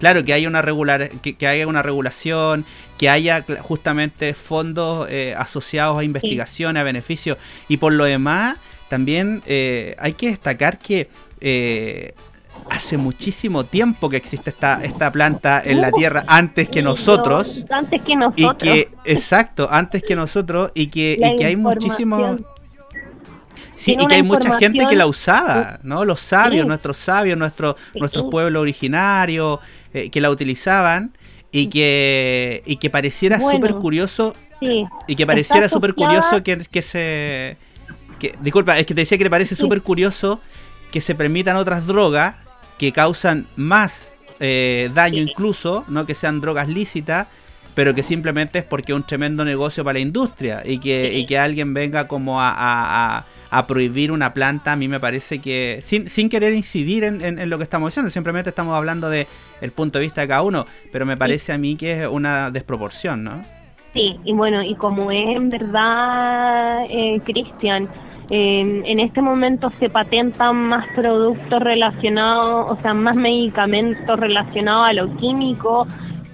[0.00, 2.64] Claro, que haya una regular, que, haya una regulación,
[2.96, 7.36] que haya justamente fondos eh, asociados a investigación, a beneficio.
[7.68, 8.56] Y por lo demás,
[8.88, 11.08] también eh, hay que destacar que
[11.40, 12.14] eh,
[12.70, 17.64] hace muchísimo tiempo que existe esta, esta planta en la Tierra antes que nosotros.
[17.70, 18.56] Antes que nosotros.
[18.56, 22.40] Y que, exacto, antes que nosotros y que, y que hay muchísimos...
[23.74, 26.04] Sí, y que hay mucha gente que la usaba, ¿no?
[26.04, 29.60] Los sabios, nuestros sabios, nuestro, nuestro pueblo originario,
[29.94, 31.16] eh, que la utilizaban
[31.52, 34.34] y que, y que pareciera súper curioso.
[34.60, 37.56] Y que pareciera súper curioso que, que se
[38.40, 40.40] disculpa, es que te decía que te parece súper curioso
[40.90, 42.36] que se permitan otras drogas
[42.78, 47.26] que causan más eh, daño incluso, no que sean drogas lícitas,
[47.74, 51.26] pero que simplemente es porque es un tremendo negocio para la industria y que, y
[51.26, 56.08] que alguien venga como a, a, prohibir una planta, a mí me parece que, sin,
[56.08, 59.26] sin querer incidir en, en, lo que estamos diciendo, simplemente estamos hablando de
[59.60, 62.50] el punto de vista de cada uno, pero me parece a mí que es una
[62.50, 63.42] desproporción, ¿no?
[63.94, 67.88] Sí, y bueno, y como es en verdad, eh, Cristian,
[68.30, 75.16] en este momento se patentan más productos relacionados, o sea, más medicamentos relacionados a lo
[75.16, 75.86] químico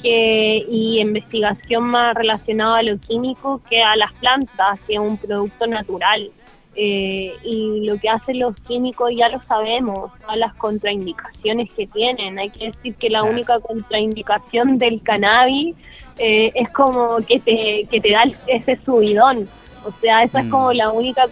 [0.02, 5.16] que, y investigación más relacionada a lo químico que a las plantas, que es un
[5.16, 6.30] producto natural.
[6.76, 12.38] Eh, y lo que hacen los químicos ya lo sabemos, todas las contraindicaciones que tienen.
[12.38, 15.76] Hay que decir que la única contraindicación del cannabis
[16.18, 19.48] eh, es como que te, que te da ese subidón
[19.84, 20.76] o sea, esa es como mm.
[20.76, 21.24] la única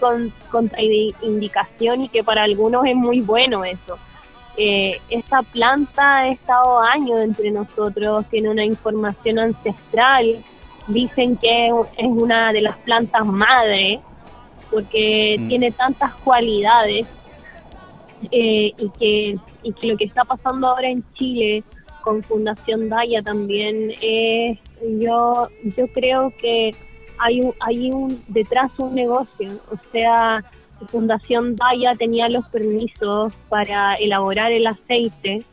[0.50, 3.98] contraindicación y que para algunos es muy bueno eso.
[4.56, 10.44] Eh, esta planta ha estado años entre nosotros, tiene una información ancestral,
[10.86, 14.00] dicen que es una de las plantas madre,
[14.70, 15.48] porque mm.
[15.48, 17.06] tiene tantas cualidades
[18.30, 21.64] eh, y, que, y que lo que está pasando ahora en Chile
[22.02, 24.58] con Fundación Daya también es,
[25.00, 26.74] yo, yo creo que
[27.22, 30.44] hay un, hay un detrás un negocio, o sea,
[30.88, 35.44] Fundación Daya tenía los permisos para elaborar el aceite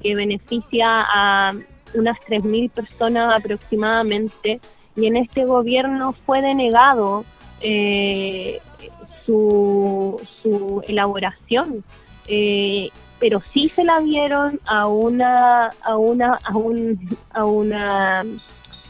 [0.00, 1.52] que beneficia a
[1.94, 4.60] unas 3.000 personas aproximadamente
[4.96, 7.24] y en este gobierno fue denegado
[7.60, 8.60] eh,
[9.26, 11.84] su, su elaboración.
[12.26, 18.24] Eh, pero sí se la vieron a una a una a un a una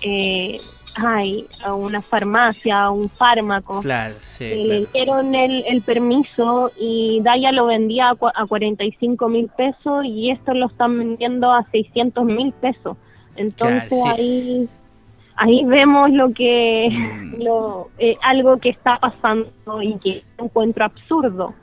[0.02, 0.60] eh,
[0.98, 3.80] ay, a una farmacia, a un fármaco.
[3.80, 4.66] Claro, sí.
[4.66, 10.54] Le dieron el, el, permiso y Daya lo vendía a, 45 mil pesos y esto
[10.54, 12.96] lo están vendiendo a 600 mil pesos.
[13.36, 14.68] Entonces ahí
[15.36, 17.42] ahí vemos lo que mm.
[17.42, 19.50] lo eh, algo que está pasando
[19.82, 21.54] y que encuentro absurdo.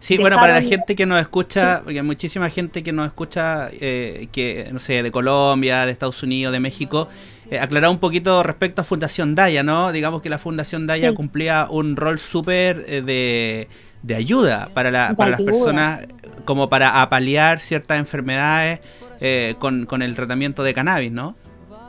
[0.00, 3.68] Sí, bueno, para la gente que nos escucha, porque hay muchísima gente que nos escucha,
[3.72, 7.08] eh, que, no sé, de Colombia, de Estados Unidos, de México,
[7.50, 9.92] eh, aclarar un poquito respecto a Fundación Daya, ¿no?
[9.92, 13.68] Digamos que la Fundación Daya cumplía un rol súper eh, de,
[14.02, 16.06] de, ayuda para, la, para las personas,
[16.44, 18.80] como para apalear ciertas enfermedades
[19.20, 21.36] eh, con, con el tratamiento de cannabis, ¿no?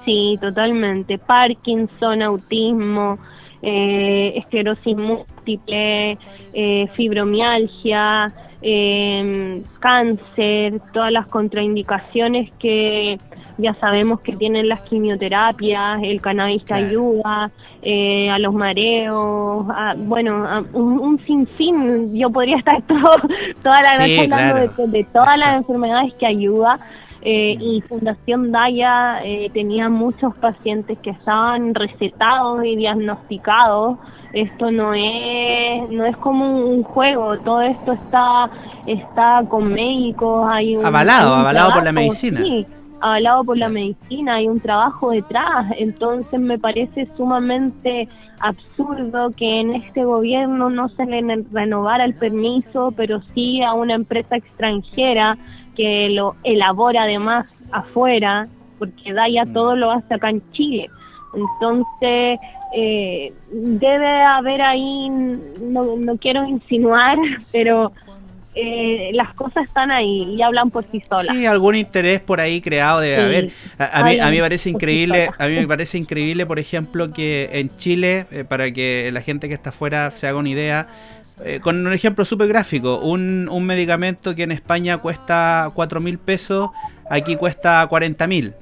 [0.06, 1.18] Sí, totalmente.
[1.18, 3.20] Parkinson, autismo,
[3.62, 6.18] eh, esclerosis múltiple,
[6.54, 13.20] eh, fibromialgia, eh, cáncer, todas las contraindicaciones que
[13.60, 17.52] ya sabemos que tienen las quimioterapias, el cannabis te ayuda,
[17.82, 19.66] eh, a los mareos,
[19.98, 22.06] bueno, un, sinfín.
[22.18, 23.12] Yo podría estar todo,
[23.64, 26.80] toda la noche hablando de, todas las enfermedades que ayuda.
[27.22, 33.98] Eh, y Fundación Daya eh, tenía muchos pacientes que estaban recetados y diagnosticados.
[34.32, 38.50] Esto no es, no es como un juego, todo esto está
[38.86, 40.86] está con médicos, hay un...
[40.86, 42.42] Avalado, hay un avalado por la trabajo, medicina.
[42.42, 42.66] Sí,
[43.02, 48.08] avalado por la medicina, hay un trabajo detrás, entonces me parece sumamente
[48.40, 53.96] absurdo que en este gobierno no se le renovara el permiso, pero sí a una
[53.96, 55.38] empresa extranjera
[55.76, 58.48] que lo elabora además afuera,
[58.78, 59.54] porque Daya Mm.
[59.54, 60.90] todo lo hace acá en Chile.
[61.34, 62.40] Entonces,
[62.76, 67.18] eh, debe haber ahí, no, no quiero insinuar,
[67.52, 67.92] pero
[68.56, 71.36] eh, las cosas están ahí y hablan por sí solas.
[71.36, 73.22] Sí, algún interés por ahí creado debe Sí.
[73.22, 73.52] haber.
[73.78, 76.60] A, a mí, a mí me parece sí increíble, a mí me parece increíble, por
[76.60, 80.50] ejemplo, que en Chile, eh, para que la gente que está afuera se haga una
[80.50, 80.88] idea,
[81.46, 86.18] eh, con un ejemplo súper gráfico, un, un medicamento que en España cuesta 4 mil
[86.18, 86.70] pesos,
[87.10, 88.54] aquí cuesta 40 mil.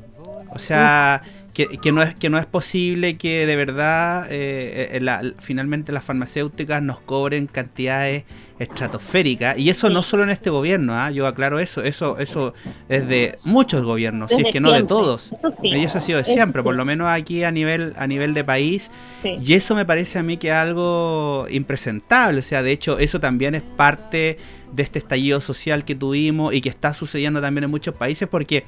[0.50, 1.22] O sea,
[1.58, 5.92] que, que no es, que no es posible que de verdad eh, eh, la- finalmente
[5.92, 8.26] las farmacéuticas nos cobren cantidades
[8.60, 9.58] estratosféricas.
[9.58, 11.10] Y eso no solo en este gobierno, ¿ah?
[11.10, 12.54] yo aclaro eso, eso, eso
[12.90, 15.32] es de muchos gobiernos, si es Desde que no de todos.
[15.34, 15.68] Eso sí.
[15.70, 18.44] Y eso ha sido de siempre, por lo menos aquí a nivel, a nivel de
[18.44, 18.92] país.
[19.24, 19.36] Sí.
[19.44, 22.40] Y eso me parece a mí que es algo impresentable.
[22.40, 24.38] O sea, de hecho, eso también es parte
[24.74, 28.64] de este estallido social que tuvimos y que está sucediendo también en muchos países porque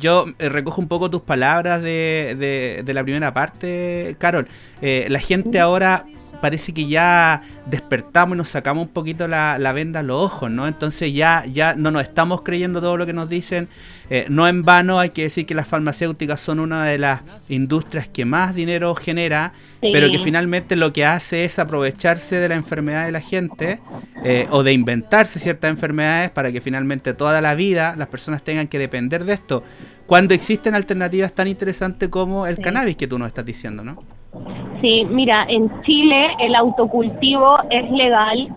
[0.00, 4.48] yo eh, recojo un poco tus palabras de, de- de la primera parte, Carol.
[4.82, 6.06] Eh, la gente ahora
[6.40, 10.50] parece que ya despertamos y nos sacamos un poquito la, la venda a los ojos,
[10.50, 10.66] ¿no?
[10.66, 13.68] Entonces ya, ya no nos estamos creyendo todo lo que nos dicen.
[14.12, 18.08] Eh, no en vano hay que decir que las farmacéuticas son una de las industrias
[18.08, 19.90] que más dinero genera, Sí.
[19.92, 23.78] pero que finalmente lo que hace es aprovecharse de la enfermedad de la gente
[24.24, 28.66] eh, o de inventarse ciertas enfermedades para que finalmente toda la vida las personas tengan
[28.68, 29.62] que depender de esto.
[30.06, 32.62] Cuando existen alternativas tan interesantes como el Sí.
[32.62, 33.96] cannabis que tú nos estás diciendo, ¿no?
[34.80, 38.48] Sí, mira, en Chile el autocultivo es legal.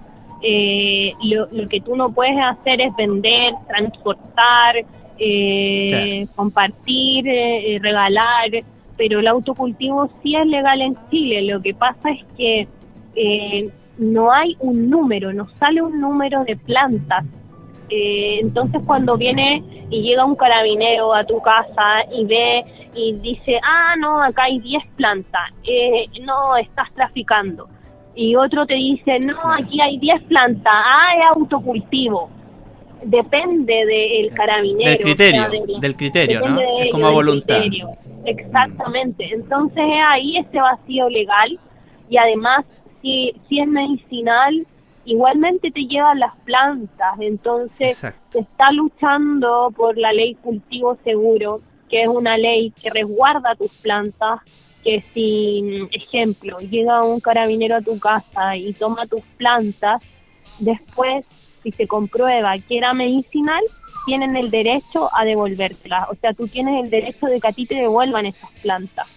[0.42, 4.76] Eh, lo, lo que tú no puedes hacer es vender, transportar,
[5.20, 8.50] eh, compartir, eh, regalar,
[8.98, 11.42] pero el autocultivo sí es legal en Chile.
[11.44, 12.68] Lo que pasa es que
[13.16, 17.26] eh, no hay un número, no sale un número de plantas.
[17.90, 22.64] Eh, entonces cuando viene y llega un carabinero a tu casa y ve
[22.96, 27.68] y dice, ah, no, acá hay 10 plantas, eh, no, estás traficando.
[28.16, 32.30] Y otro te dice, no, aquí hay 10 plantas, ah, es autocultivo.
[33.06, 34.90] Depende del carabinero.
[34.92, 36.60] Del criterio, o sea, del- del criterio, ¿no?
[36.80, 37.60] Es como a voluntad.
[37.62, 37.90] criterio.
[38.26, 39.30] Exactamente.
[39.34, 41.60] Entonces es ahí ese vacío legal
[42.10, 42.66] y además
[43.02, 44.66] si, si es medicinal,
[45.06, 47.16] igualmente te llevan las plantas.
[47.20, 48.20] Entonces Exacto.
[48.32, 53.72] se está luchando por la ley cultivo seguro, que es una ley que resguarda tus
[53.74, 54.40] plantas,
[54.84, 60.02] que si, ejemplo, llega un carabinero a tu casa y toma tus plantas,
[60.60, 61.26] después,
[61.64, 63.62] si se comprueba que era medicinal,
[64.06, 66.10] tienen el derecho a devolvértelas.
[66.10, 69.08] O sea, tú tienes el derecho de que a ti te devuelvan esas plantas.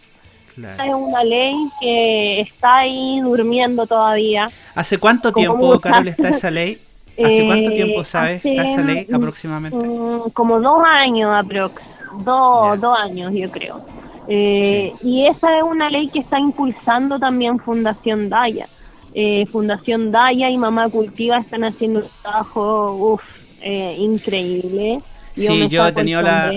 [0.54, 0.82] Claro.
[0.84, 4.48] Es una ley que está ahí durmiendo todavía.
[4.74, 5.80] ¿Hace cuánto tiempo, muchas.
[5.92, 6.78] Carol, está esa ley?
[7.22, 9.86] ¿Hace cuánto Eh, tiempo sabes está esa ley aproximadamente?
[10.32, 11.82] Como dos años aprox,
[12.24, 13.84] dos, dos años yo creo.
[14.28, 18.66] Eh, Y esa es una ley que está impulsando también Fundación Daya.
[19.18, 23.22] Eh, Fundación Daya y Mamá Cultiva están haciendo un trabajo uf,
[23.62, 25.00] eh, increíble.
[25.34, 26.52] Sí, yo he tenido la-.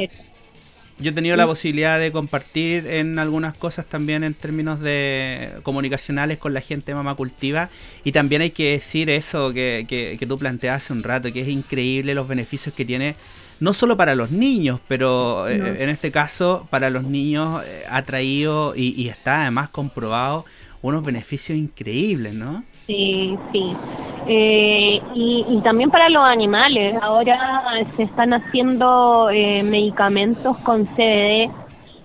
[1.01, 6.37] Yo he tenido la posibilidad de compartir en algunas cosas también en términos de comunicacionales
[6.37, 7.69] con la gente de Mamá Cultiva.
[8.03, 11.39] Y también hay que decir eso que, que, que tú planteabas hace un rato, que
[11.39, 13.15] es increíble los beneficios que tiene,
[13.61, 18.01] no solo para los niños, pero eh, en este caso para los niños eh, ha
[18.01, 20.43] traído y, y está además comprobado
[20.81, 22.63] unos beneficios increíbles, ¿no?
[22.87, 23.75] Sí, sí.
[24.27, 26.95] Eh, y, y también para los animales.
[27.01, 27.37] Ahora
[27.95, 31.49] se están haciendo eh, medicamentos con CBD.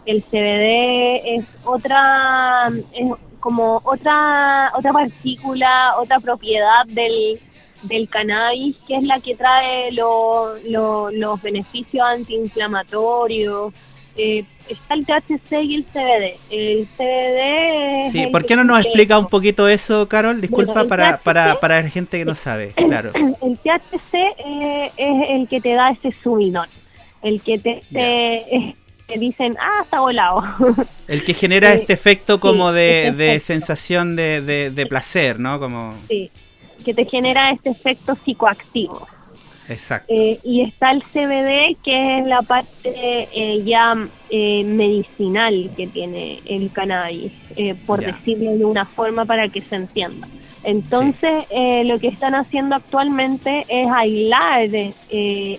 [0.06, 3.10] El CBD es otra, es
[3.40, 7.40] como otra, otra partícula, otra propiedad del,
[7.82, 13.72] del cannabis, que es la que trae lo- lo- los beneficios antiinflamatorios.
[14.16, 16.36] Eh, está el THC y el CBD.
[16.50, 20.40] El CBD Sí, ¿por qué no nos explica un poquito eso, Carol?
[20.40, 23.10] Disculpa Bueno, para, para, THC para la gente que no sabe, claro.
[23.14, 26.68] el THC eh, es el que te da ese subidón,
[27.22, 28.76] el que te, te- eh,
[29.08, 30.42] te dicen, ah, está volado.
[31.08, 34.86] El que genera Eh, este efecto como sí, de, este de sensación de, de- de
[34.86, 35.58] placer, ¿no?
[35.60, 36.30] Como, sí,
[36.84, 39.06] que te genera este efecto psicoactivo.
[39.68, 40.12] Exacto.
[40.12, 43.96] Eh, y está el CBD, que es la parte eh, ya
[44.30, 49.76] eh, medicinal que tiene el cannabis, eh, por decirlo de una forma para que se
[49.76, 50.26] entienda.
[50.64, 54.92] Entonces, eh, lo que están haciendo actualmente es aislar eh,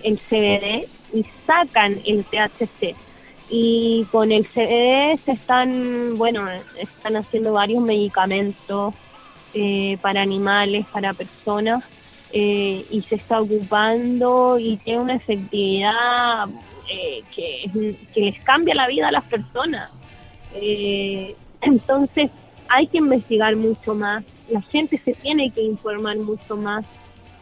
[0.02, 2.94] el CBD y sacan el THC.
[3.48, 6.46] Y con el CBD se están, bueno,
[6.78, 8.94] están haciendo varios medicamentos
[10.02, 11.82] para animales, para personas,
[12.38, 16.48] y se está ocupando y tiene una efectividad
[17.34, 19.90] que, que, les cambia la vida a las personas.
[21.60, 22.30] entonces,
[22.68, 26.84] hay que investigar mucho más, la gente se tiene que informar mucho más.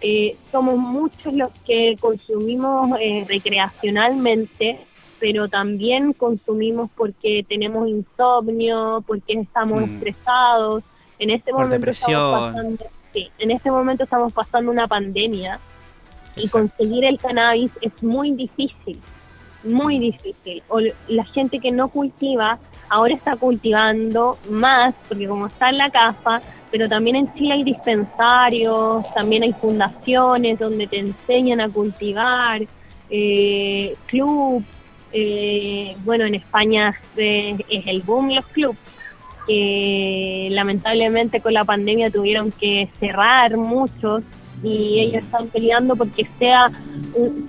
[0.01, 4.79] Eh, somos muchos los que consumimos eh, recreacionalmente,
[5.19, 9.85] pero también consumimos porque tenemos insomnio, porque estamos mm.
[9.85, 10.85] estresados.
[11.19, 12.85] En este momento estamos pasando,
[13.15, 15.59] sí, en este momento estamos pasando una pandemia
[16.37, 19.01] y conseguir el cannabis es muy difícil,
[19.63, 20.63] muy difícil.
[20.69, 22.59] O la gente que no cultiva
[22.91, 27.65] ahora está cultivando más, porque como está en la casa, pero también en Chile hay
[27.65, 32.63] dispensarios, también hay fundaciones donde te enseñan a cultivar,
[33.09, 34.65] eh, club,
[35.13, 38.77] eh, bueno, en España es, es el boom los clubs,
[39.47, 44.23] que lamentablemente con la pandemia tuvieron que cerrar muchos
[44.63, 46.71] y ellos están peleando porque sea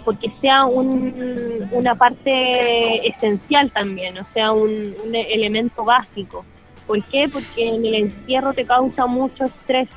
[0.04, 6.46] porque sea un, una parte esencial también, o sea, un, elemento básico.
[6.86, 7.26] ¿Por qué?
[7.32, 9.88] Porque en el encierro te causa mucho estrés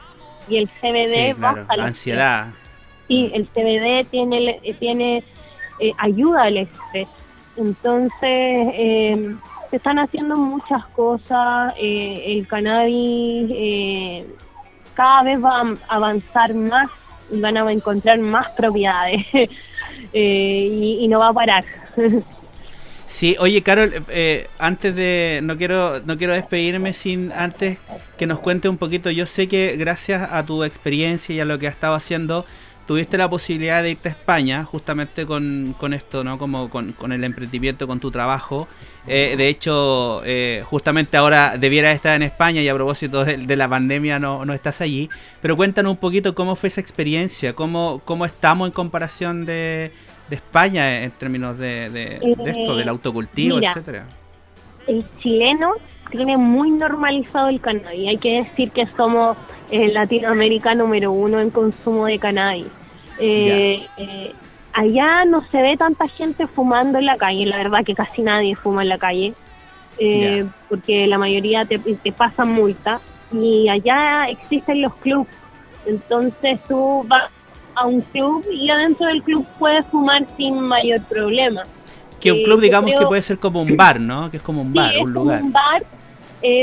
[0.48, 2.48] y el CBD baja la ansiedad.
[3.08, 5.24] Sí, el CBD tiene tiene
[5.80, 7.08] eh, ayuda al estrés.
[7.58, 9.36] Entonces eh,
[9.70, 11.74] se están haciendo muchas cosas.
[11.76, 14.26] Eh, el cannabis eh,
[14.94, 16.88] cada vez va a avanzar más
[17.30, 19.26] y van a encontrar más propiedades
[20.12, 21.64] eh, y, no va a parar.
[23.10, 27.78] Sí, oye Carol, eh, antes de no quiero no quiero despedirme sin antes
[28.18, 29.10] que nos cuente un poquito.
[29.10, 32.44] Yo sé que gracias a tu experiencia y a lo que has estado haciendo
[32.88, 36.38] tuviste la posibilidad de irte a España justamente con, esto, ¿no?
[36.38, 38.66] Como con, el emprendimiento, con tu trabajo.
[39.06, 43.68] Eh, de hecho, eh, justamente ahora debieras estar en España y a propósito de, la
[43.68, 45.10] pandemia no, no, estás allí.
[45.42, 49.92] Pero cuéntanos un poquito cómo fue esa experiencia, cómo, cómo estamos en comparación de,
[50.30, 54.06] España en términos de, esto, del autocultivo, etcétera.
[54.86, 55.74] El chileno
[56.10, 58.08] tiene muy normalizado el cannabis.
[58.08, 59.36] Hay que decir que somos
[59.70, 62.77] en Latinoamérica número uno en consumo de cannabis.
[63.18, 64.32] Eh, eh,
[64.72, 68.54] allá no se ve tanta gente fumando en la calle, la verdad que casi nadie
[68.54, 69.34] fuma en la calle,
[69.98, 73.00] eh, porque la mayoría te, te pasan multa
[73.32, 75.28] y allá existen los clubs,
[75.86, 77.30] entonces tú vas
[77.74, 81.62] a un club y adentro del club puedes fumar sin mayor problema.
[82.20, 84.30] Que un club digamos que puede ser como un bar, ¿no?
[84.30, 85.42] Que es como un bar, un lugar.
[85.42, 85.82] un bar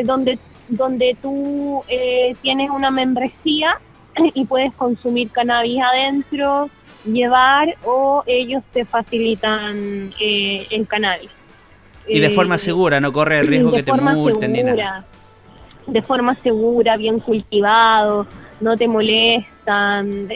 [0.03, 0.37] donde
[0.67, 3.79] donde tú eh, tienes una membresía
[4.33, 6.69] y puedes consumir cannabis adentro,
[7.05, 11.29] llevar o ellos te facilitan eh, el cannabis.
[12.07, 15.05] Y de forma eh, segura, no corre el riesgo que te multen ni nada.
[15.87, 18.25] De forma segura, bien cultivado,
[18.59, 20.29] no te molestan,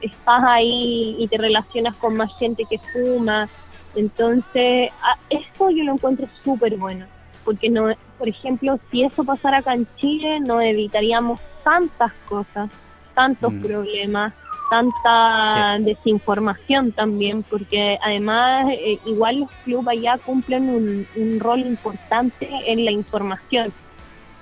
[0.00, 3.48] estás ahí y te relacionas con más gente que fuma.
[3.94, 4.90] Entonces,
[5.28, 7.06] esto yo lo encuentro súper bueno
[7.44, 7.88] porque no,
[8.20, 12.68] por ejemplo, si eso pasara acá en Chile, no evitaríamos tantas cosas,
[13.14, 13.62] tantos mm.
[13.62, 14.34] problemas,
[14.68, 20.68] tanta desinformación también, porque además eh, igual los clubes allá cumplen
[21.16, 23.72] un, rol importante en la información.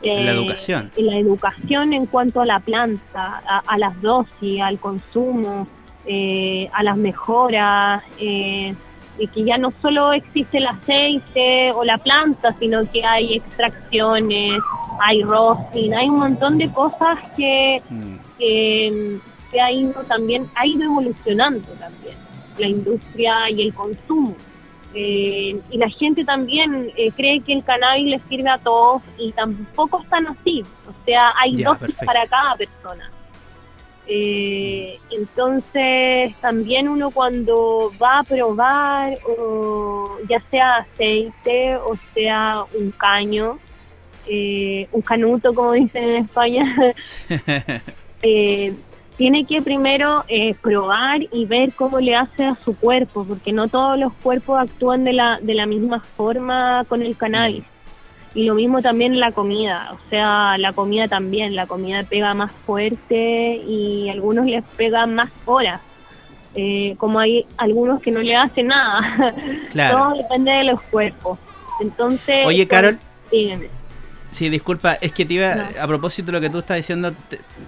[0.03, 0.91] en la eh, educación.
[0.97, 5.69] En la educación en cuanto a la planta, a, las dosis, al consumo,
[6.05, 8.03] eh, a las mejoras.
[9.19, 14.61] Y que ya no solo existe el aceite o la planta, sino que hay extracciones,
[15.01, 18.15] hay roasting, hay un montón de cosas que, mm.
[18.39, 22.17] que, ha ido también, ha ido evolucionando también
[22.59, 24.35] la industria y el consumo.
[24.95, 29.33] Eh, y la gente también eh, cree que el cannabis le sirve a todos y
[29.33, 30.63] tampoco están así.
[30.89, 33.11] O sea, hay dosis para cada persona.
[34.11, 42.91] Eh, entonces también uno cuando va a probar, o ya sea aceite o sea un
[42.93, 43.59] caño,
[44.27, 46.65] eh, un canuto como dicen en España,
[48.23, 48.75] eh,
[49.19, 53.69] tiene que primero eh, probar y ver cómo le hace a su cuerpo, porque no
[53.69, 57.65] todos los cuerpos actúan de la, de la misma forma con el cannabis.
[58.39, 62.53] Y lo mismo también la comida, o sea, la comida también, la comida pega más
[62.65, 65.81] fuerte y a algunos les pega más horas.
[66.55, 69.35] Eh, como hay algunos que no le hacen nada.
[69.73, 69.99] Claro.
[69.99, 71.37] Todo depende de los cuerpos.
[71.81, 72.47] Entonces.
[72.47, 73.01] Oye, Carol.
[74.31, 77.13] Sí, disculpa, es que te iba, a propósito de lo que tú estás diciendo,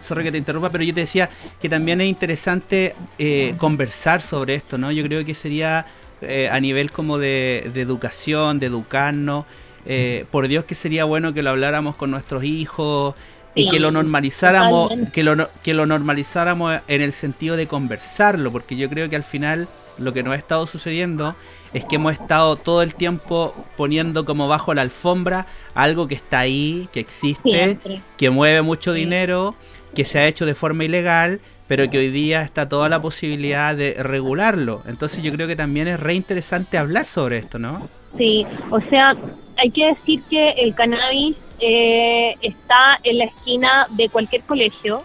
[0.00, 1.28] sorry que te interrumpa, pero yo te decía
[1.60, 4.92] que también es interesante eh, conversar sobre esto, ¿no?
[4.92, 5.84] Yo creo que sería
[6.22, 9.46] eh, a nivel como de, educación, de educarnos,
[9.86, 13.14] eh, por Dios que sería bueno que lo habláramos con nuestros hijos
[13.54, 18.76] y que lo normalizáramos, que lo, que lo normalizáramos en el sentido de conversarlo, porque
[18.76, 19.68] yo creo que al final
[19.98, 21.34] lo que nos ha estado sucediendo
[21.74, 26.40] es que hemos estado todo el tiempo poniendo como bajo la alfombra algo que está
[26.40, 27.78] ahí, que existe,
[28.16, 29.54] que mueve mucho dinero,
[29.94, 33.76] que se ha hecho de forma ilegal, pero que hoy día está toda la posibilidad
[33.76, 34.82] de regularlo.
[34.86, 37.88] Entonces yo creo que también es re interesante hablar sobre esto, ¿no?
[38.18, 39.14] Sí, o sea,
[39.60, 45.02] hay que decir que el cannabis eh, está en la esquina de cualquier colegio,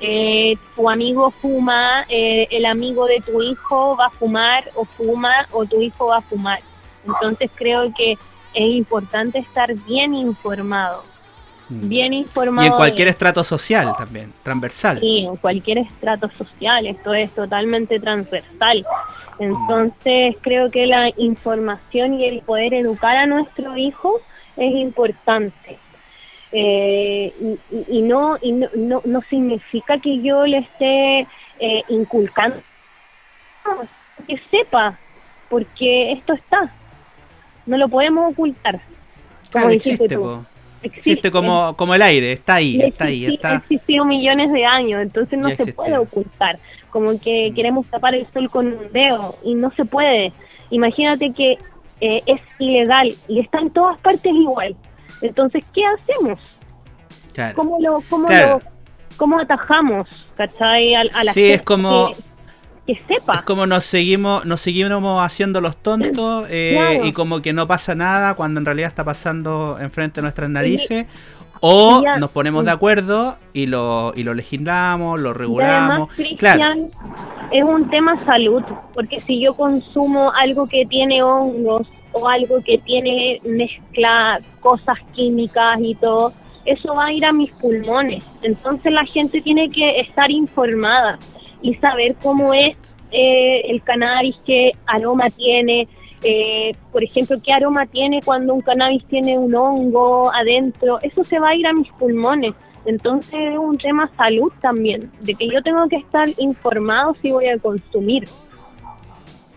[0.00, 5.48] eh, tu amigo fuma, eh, el amigo de tu hijo va a fumar o fuma
[5.52, 6.60] o tu hijo va a fumar.
[7.04, 11.02] Entonces creo que es importante estar bien informado.
[11.68, 11.88] Mm.
[11.88, 12.64] Bien informado.
[12.64, 15.00] Y en cualquier estrato social también, transversal.
[15.00, 18.86] Sí, en cualquier estrato social, esto es totalmente transversal.
[19.38, 24.20] Entonces creo que la información y el poder educar a nuestro hijo
[24.56, 25.78] es importante.
[26.52, 27.58] Eh,
[27.88, 31.26] y, no, y no, no, significa que yo le esté
[31.58, 32.56] eh, inculcando
[34.26, 34.98] que sepa,
[35.48, 36.72] porque esto está,
[37.66, 38.80] no lo podemos ocultar.
[39.52, 40.16] Como existe,
[40.86, 43.26] existe, como, como el aire, está ahí, está ahí.
[43.26, 43.52] Está...
[43.52, 46.58] Ha existido millones de años, entonces no se puede ocultar.
[46.90, 47.54] Como que mm.
[47.54, 50.32] queremos tapar el sol con un dedo y no se puede.
[50.70, 51.58] Imagínate que
[52.00, 54.76] eh, es ilegal y está en todas partes igual.
[55.22, 56.38] Entonces, ¿qué hacemos?
[57.54, 58.62] ¿Cómo lo, cómo lo,
[59.16, 62.10] cómo atajamos, cachai, a, la sí, es como...
[62.10, 62.35] Que,
[62.94, 63.34] sepa.
[63.34, 67.94] Es como nos seguimos, nos seguimos haciendo los tontos eh, y como que no pasa
[67.94, 71.06] nada cuando en realidad está pasando enfrente de nuestras narices.
[71.60, 76.10] O nos ponemos de acuerdo y lo, y lo legislamos, lo regulamos.
[76.38, 76.84] claro.
[77.50, 78.62] Es un tema salud,
[78.92, 85.78] porque si yo consumo algo que tiene hongos o algo que tiene mezcla cosas químicas
[85.80, 86.32] y todo,
[86.64, 88.34] eso va a ir a mis pulmones.
[88.42, 91.18] Entonces la gente tiene que estar informada
[91.62, 92.76] y saber cómo es
[93.10, 95.88] eh, el cannabis, qué aroma tiene,
[96.22, 100.98] eh, por ejemplo, qué aroma tiene cuando un cannabis tiene un hongo adentro.
[101.02, 102.54] Eso se va a ir a mis pulmones.
[102.84, 107.48] Entonces es un tema salud también, de que yo tengo que estar informado si voy
[107.48, 108.28] a consumir.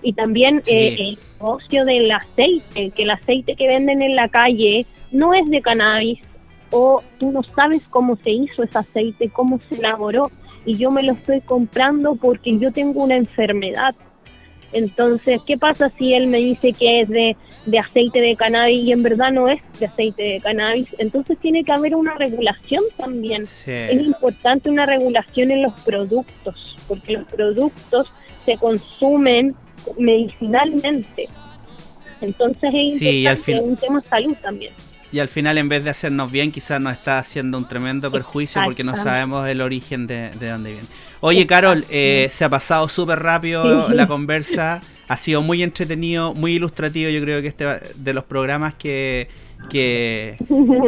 [0.01, 4.85] Y también eh, el negocio del aceite, que el aceite que venden en la calle
[5.11, 6.19] no es de cannabis,
[6.71, 10.31] o tú no sabes cómo se hizo ese aceite, cómo se elaboró
[10.65, 13.95] y yo me lo estoy comprando porque yo tengo una enfermedad.
[14.71, 17.35] Entonces, ¿qué pasa si él me dice que es de,
[17.79, 20.87] aceite de cannabis y en verdad no es de aceite de cannabis?
[20.99, 23.43] Entonces tiene que haber una regulación también.
[23.43, 28.13] Es importante una regulación en los productos, porque los productos
[28.45, 29.55] se consumen
[29.97, 31.25] medicinalmente.
[32.21, 34.73] Entonces es importante un tema salud también
[35.11, 38.61] y al final en vez de hacernos bien quizás nos está haciendo un tremendo perjuicio
[38.63, 40.87] porque no sabemos el origen de, dónde viene.
[41.21, 46.53] Oye Carol, eh, se ha pasado súper rápido la conversa, ha sido muy entretenido, muy
[46.53, 49.27] ilustrativo, yo creo que este de los programas que,
[49.69, 50.37] que,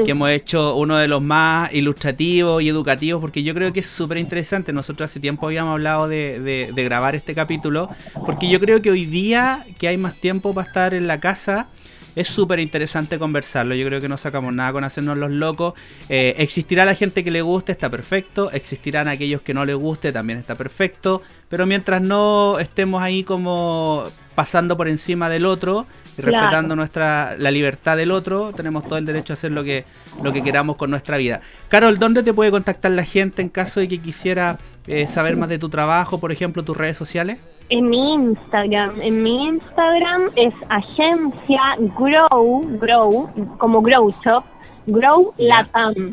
[0.05, 4.17] hemos hecho uno de los más ilustrativos y educativos porque yo creo que es súper
[4.17, 4.71] interesante.
[4.71, 7.89] Nosotros hace tiempo habíamos hablado de, de grabar este capítulo
[8.25, 11.67] porque yo creo que hoy día que hay más tiempo para estar en la casa,
[12.15, 13.75] es súper interesante conversarlo.
[13.75, 15.73] Yo creo que no sacamos nada con hacernos los locos.
[16.09, 18.51] Eh, existirá la gente que le guste, está perfecto.
[18.51, 21.21] Existirán aquellos que no le guste, también está perfecto.
[21.51, 25.85] Pero mientras no estemos ahí como pasando por encima del otro
[26.17, 29.85] y respetando nuestra la libertad del otro, tenemos todo el derecho a hacer lo que
[30.23, 31.41] lo que queramos con nuestra vida.
[31.67, 35.49] Carol, ¿dónde te puede contactar la gente en caso de que quisiera eh, saber más
[35.49, 37.37] de tu trabajo, por ejemplo, tus redes sociales?
[37.67, 41.61] En mi Instagram, en mi Instagram es agencia
[41.97, 44.45] Grow, Grow, como Grow Shop,
[44.87, 46.11] Grow Latam.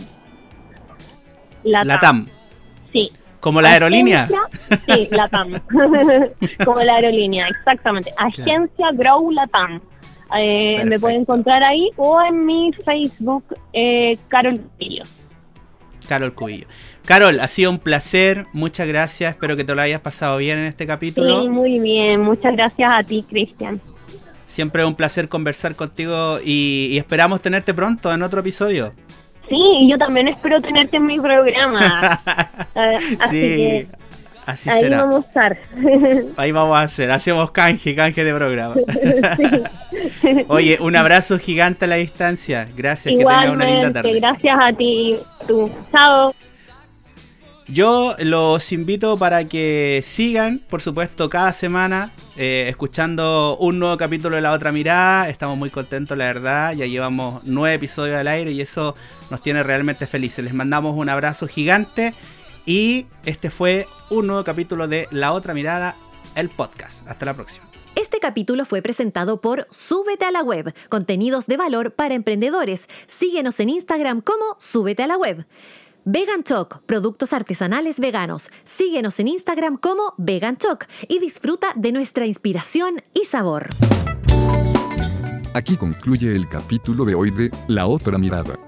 [1.63, 2.29] Latam.
[3.41, 4.29] ¿Como la aerolínea?
[4.87, 5.61] Sí, Latam.
[6.65, 8.13] como la aerolínea, exactamente.
[8.17, 9.81] Agencia Grow Latam.
[10.37, 15.05] Eh, me pueden encontrar ahí o en mi Facebook, eh, Carol Cubillo.
[16.07, 16.67] Carol Cubillo.
[17.05, 20.67] Carol, ha sido un placer, muchas gracias, espero que te lo hayas pasado bien en
[20.67, 21.41] este capítulo.
[21.41, 23.81] Sí, muy bien, muchas gracias a ti, Cristian.
[24.47, 28.93] Siempre es un placer conversar contigo y, esperamos tenerte pronto en otro episodio.
[29.49, 32.21] Sí, y yo también espero tenerte en mi programa.
[32.75, 33.87] Eh, así que
[34.49, 35.03] Así Ahí será.
[35.03, 35.59] vamos a estar.
[36.39, 38.77] Ahí vamos a hacer, hacemos canje, canje de programa.
[40.49, 42.67] Oye, un abrazo gigante a la distancia.
[42.75, 44.21] Gracias, que tengas una linda Igualmente, tarde.
[44.21, 45.17] gracias a ti.
[45.47, 45.71] Tú.
[45.95, 46.35] Chao.
[47.71, 54.37] Yo los invito para que sigan, por supuesto, cada semana eh, escuchando un nuevo capítulo
[54.37, 55.29] de La Otra Mirada.
[55.29, 56.73] Estamos muy contentos, la verdad.
[56.73, 58.95] Ya llevamos nueve episodios al aire y eso
[59.31, 60.43] nos tiene realmente felices.
[60.43, 62.15] Les mandamos un abrazo gigante
[62.65, 65.95] y este fue un nuevo capítulo de La Otra Mirada,
[66.37, 67.07] el podcast.
[67.07, 67.69] Hasta la próxima.
[67.97, 72.89] Este capítulo fue presentado por Súbete a la Web, contenidos de valor para emprendedores.
[73.07, 75.47] Síguenos en Instagram como Súbete a la Web.
[76.11, 78.49] Vegan Choc, productos artesanales veganos.
[78.65, 83.69] Síguenos en Instagram como Vegan Choc y disfruta de nuestra inspiración y sabor.
[85.53, 88.59] Aquí concluye el capítulo de hoy de La otra mirada.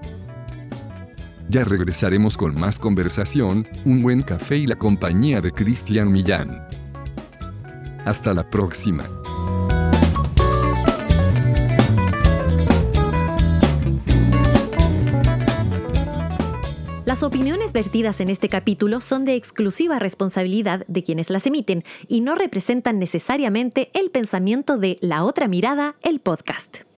[1.49, 6.67] Ya regresaremos con más conversación, un buen café y la compañía de Cristian Millán.
[8.05, 9.03] Hasta la próxima.
[17.03, 22.21] Las opiniones vertidas en este capítulo son de exclusiva responsabilidad de quienes las emiten y
[22.21, 26.90] no representan necesariamente el pensamiento de La Otra Mirada, el podcast.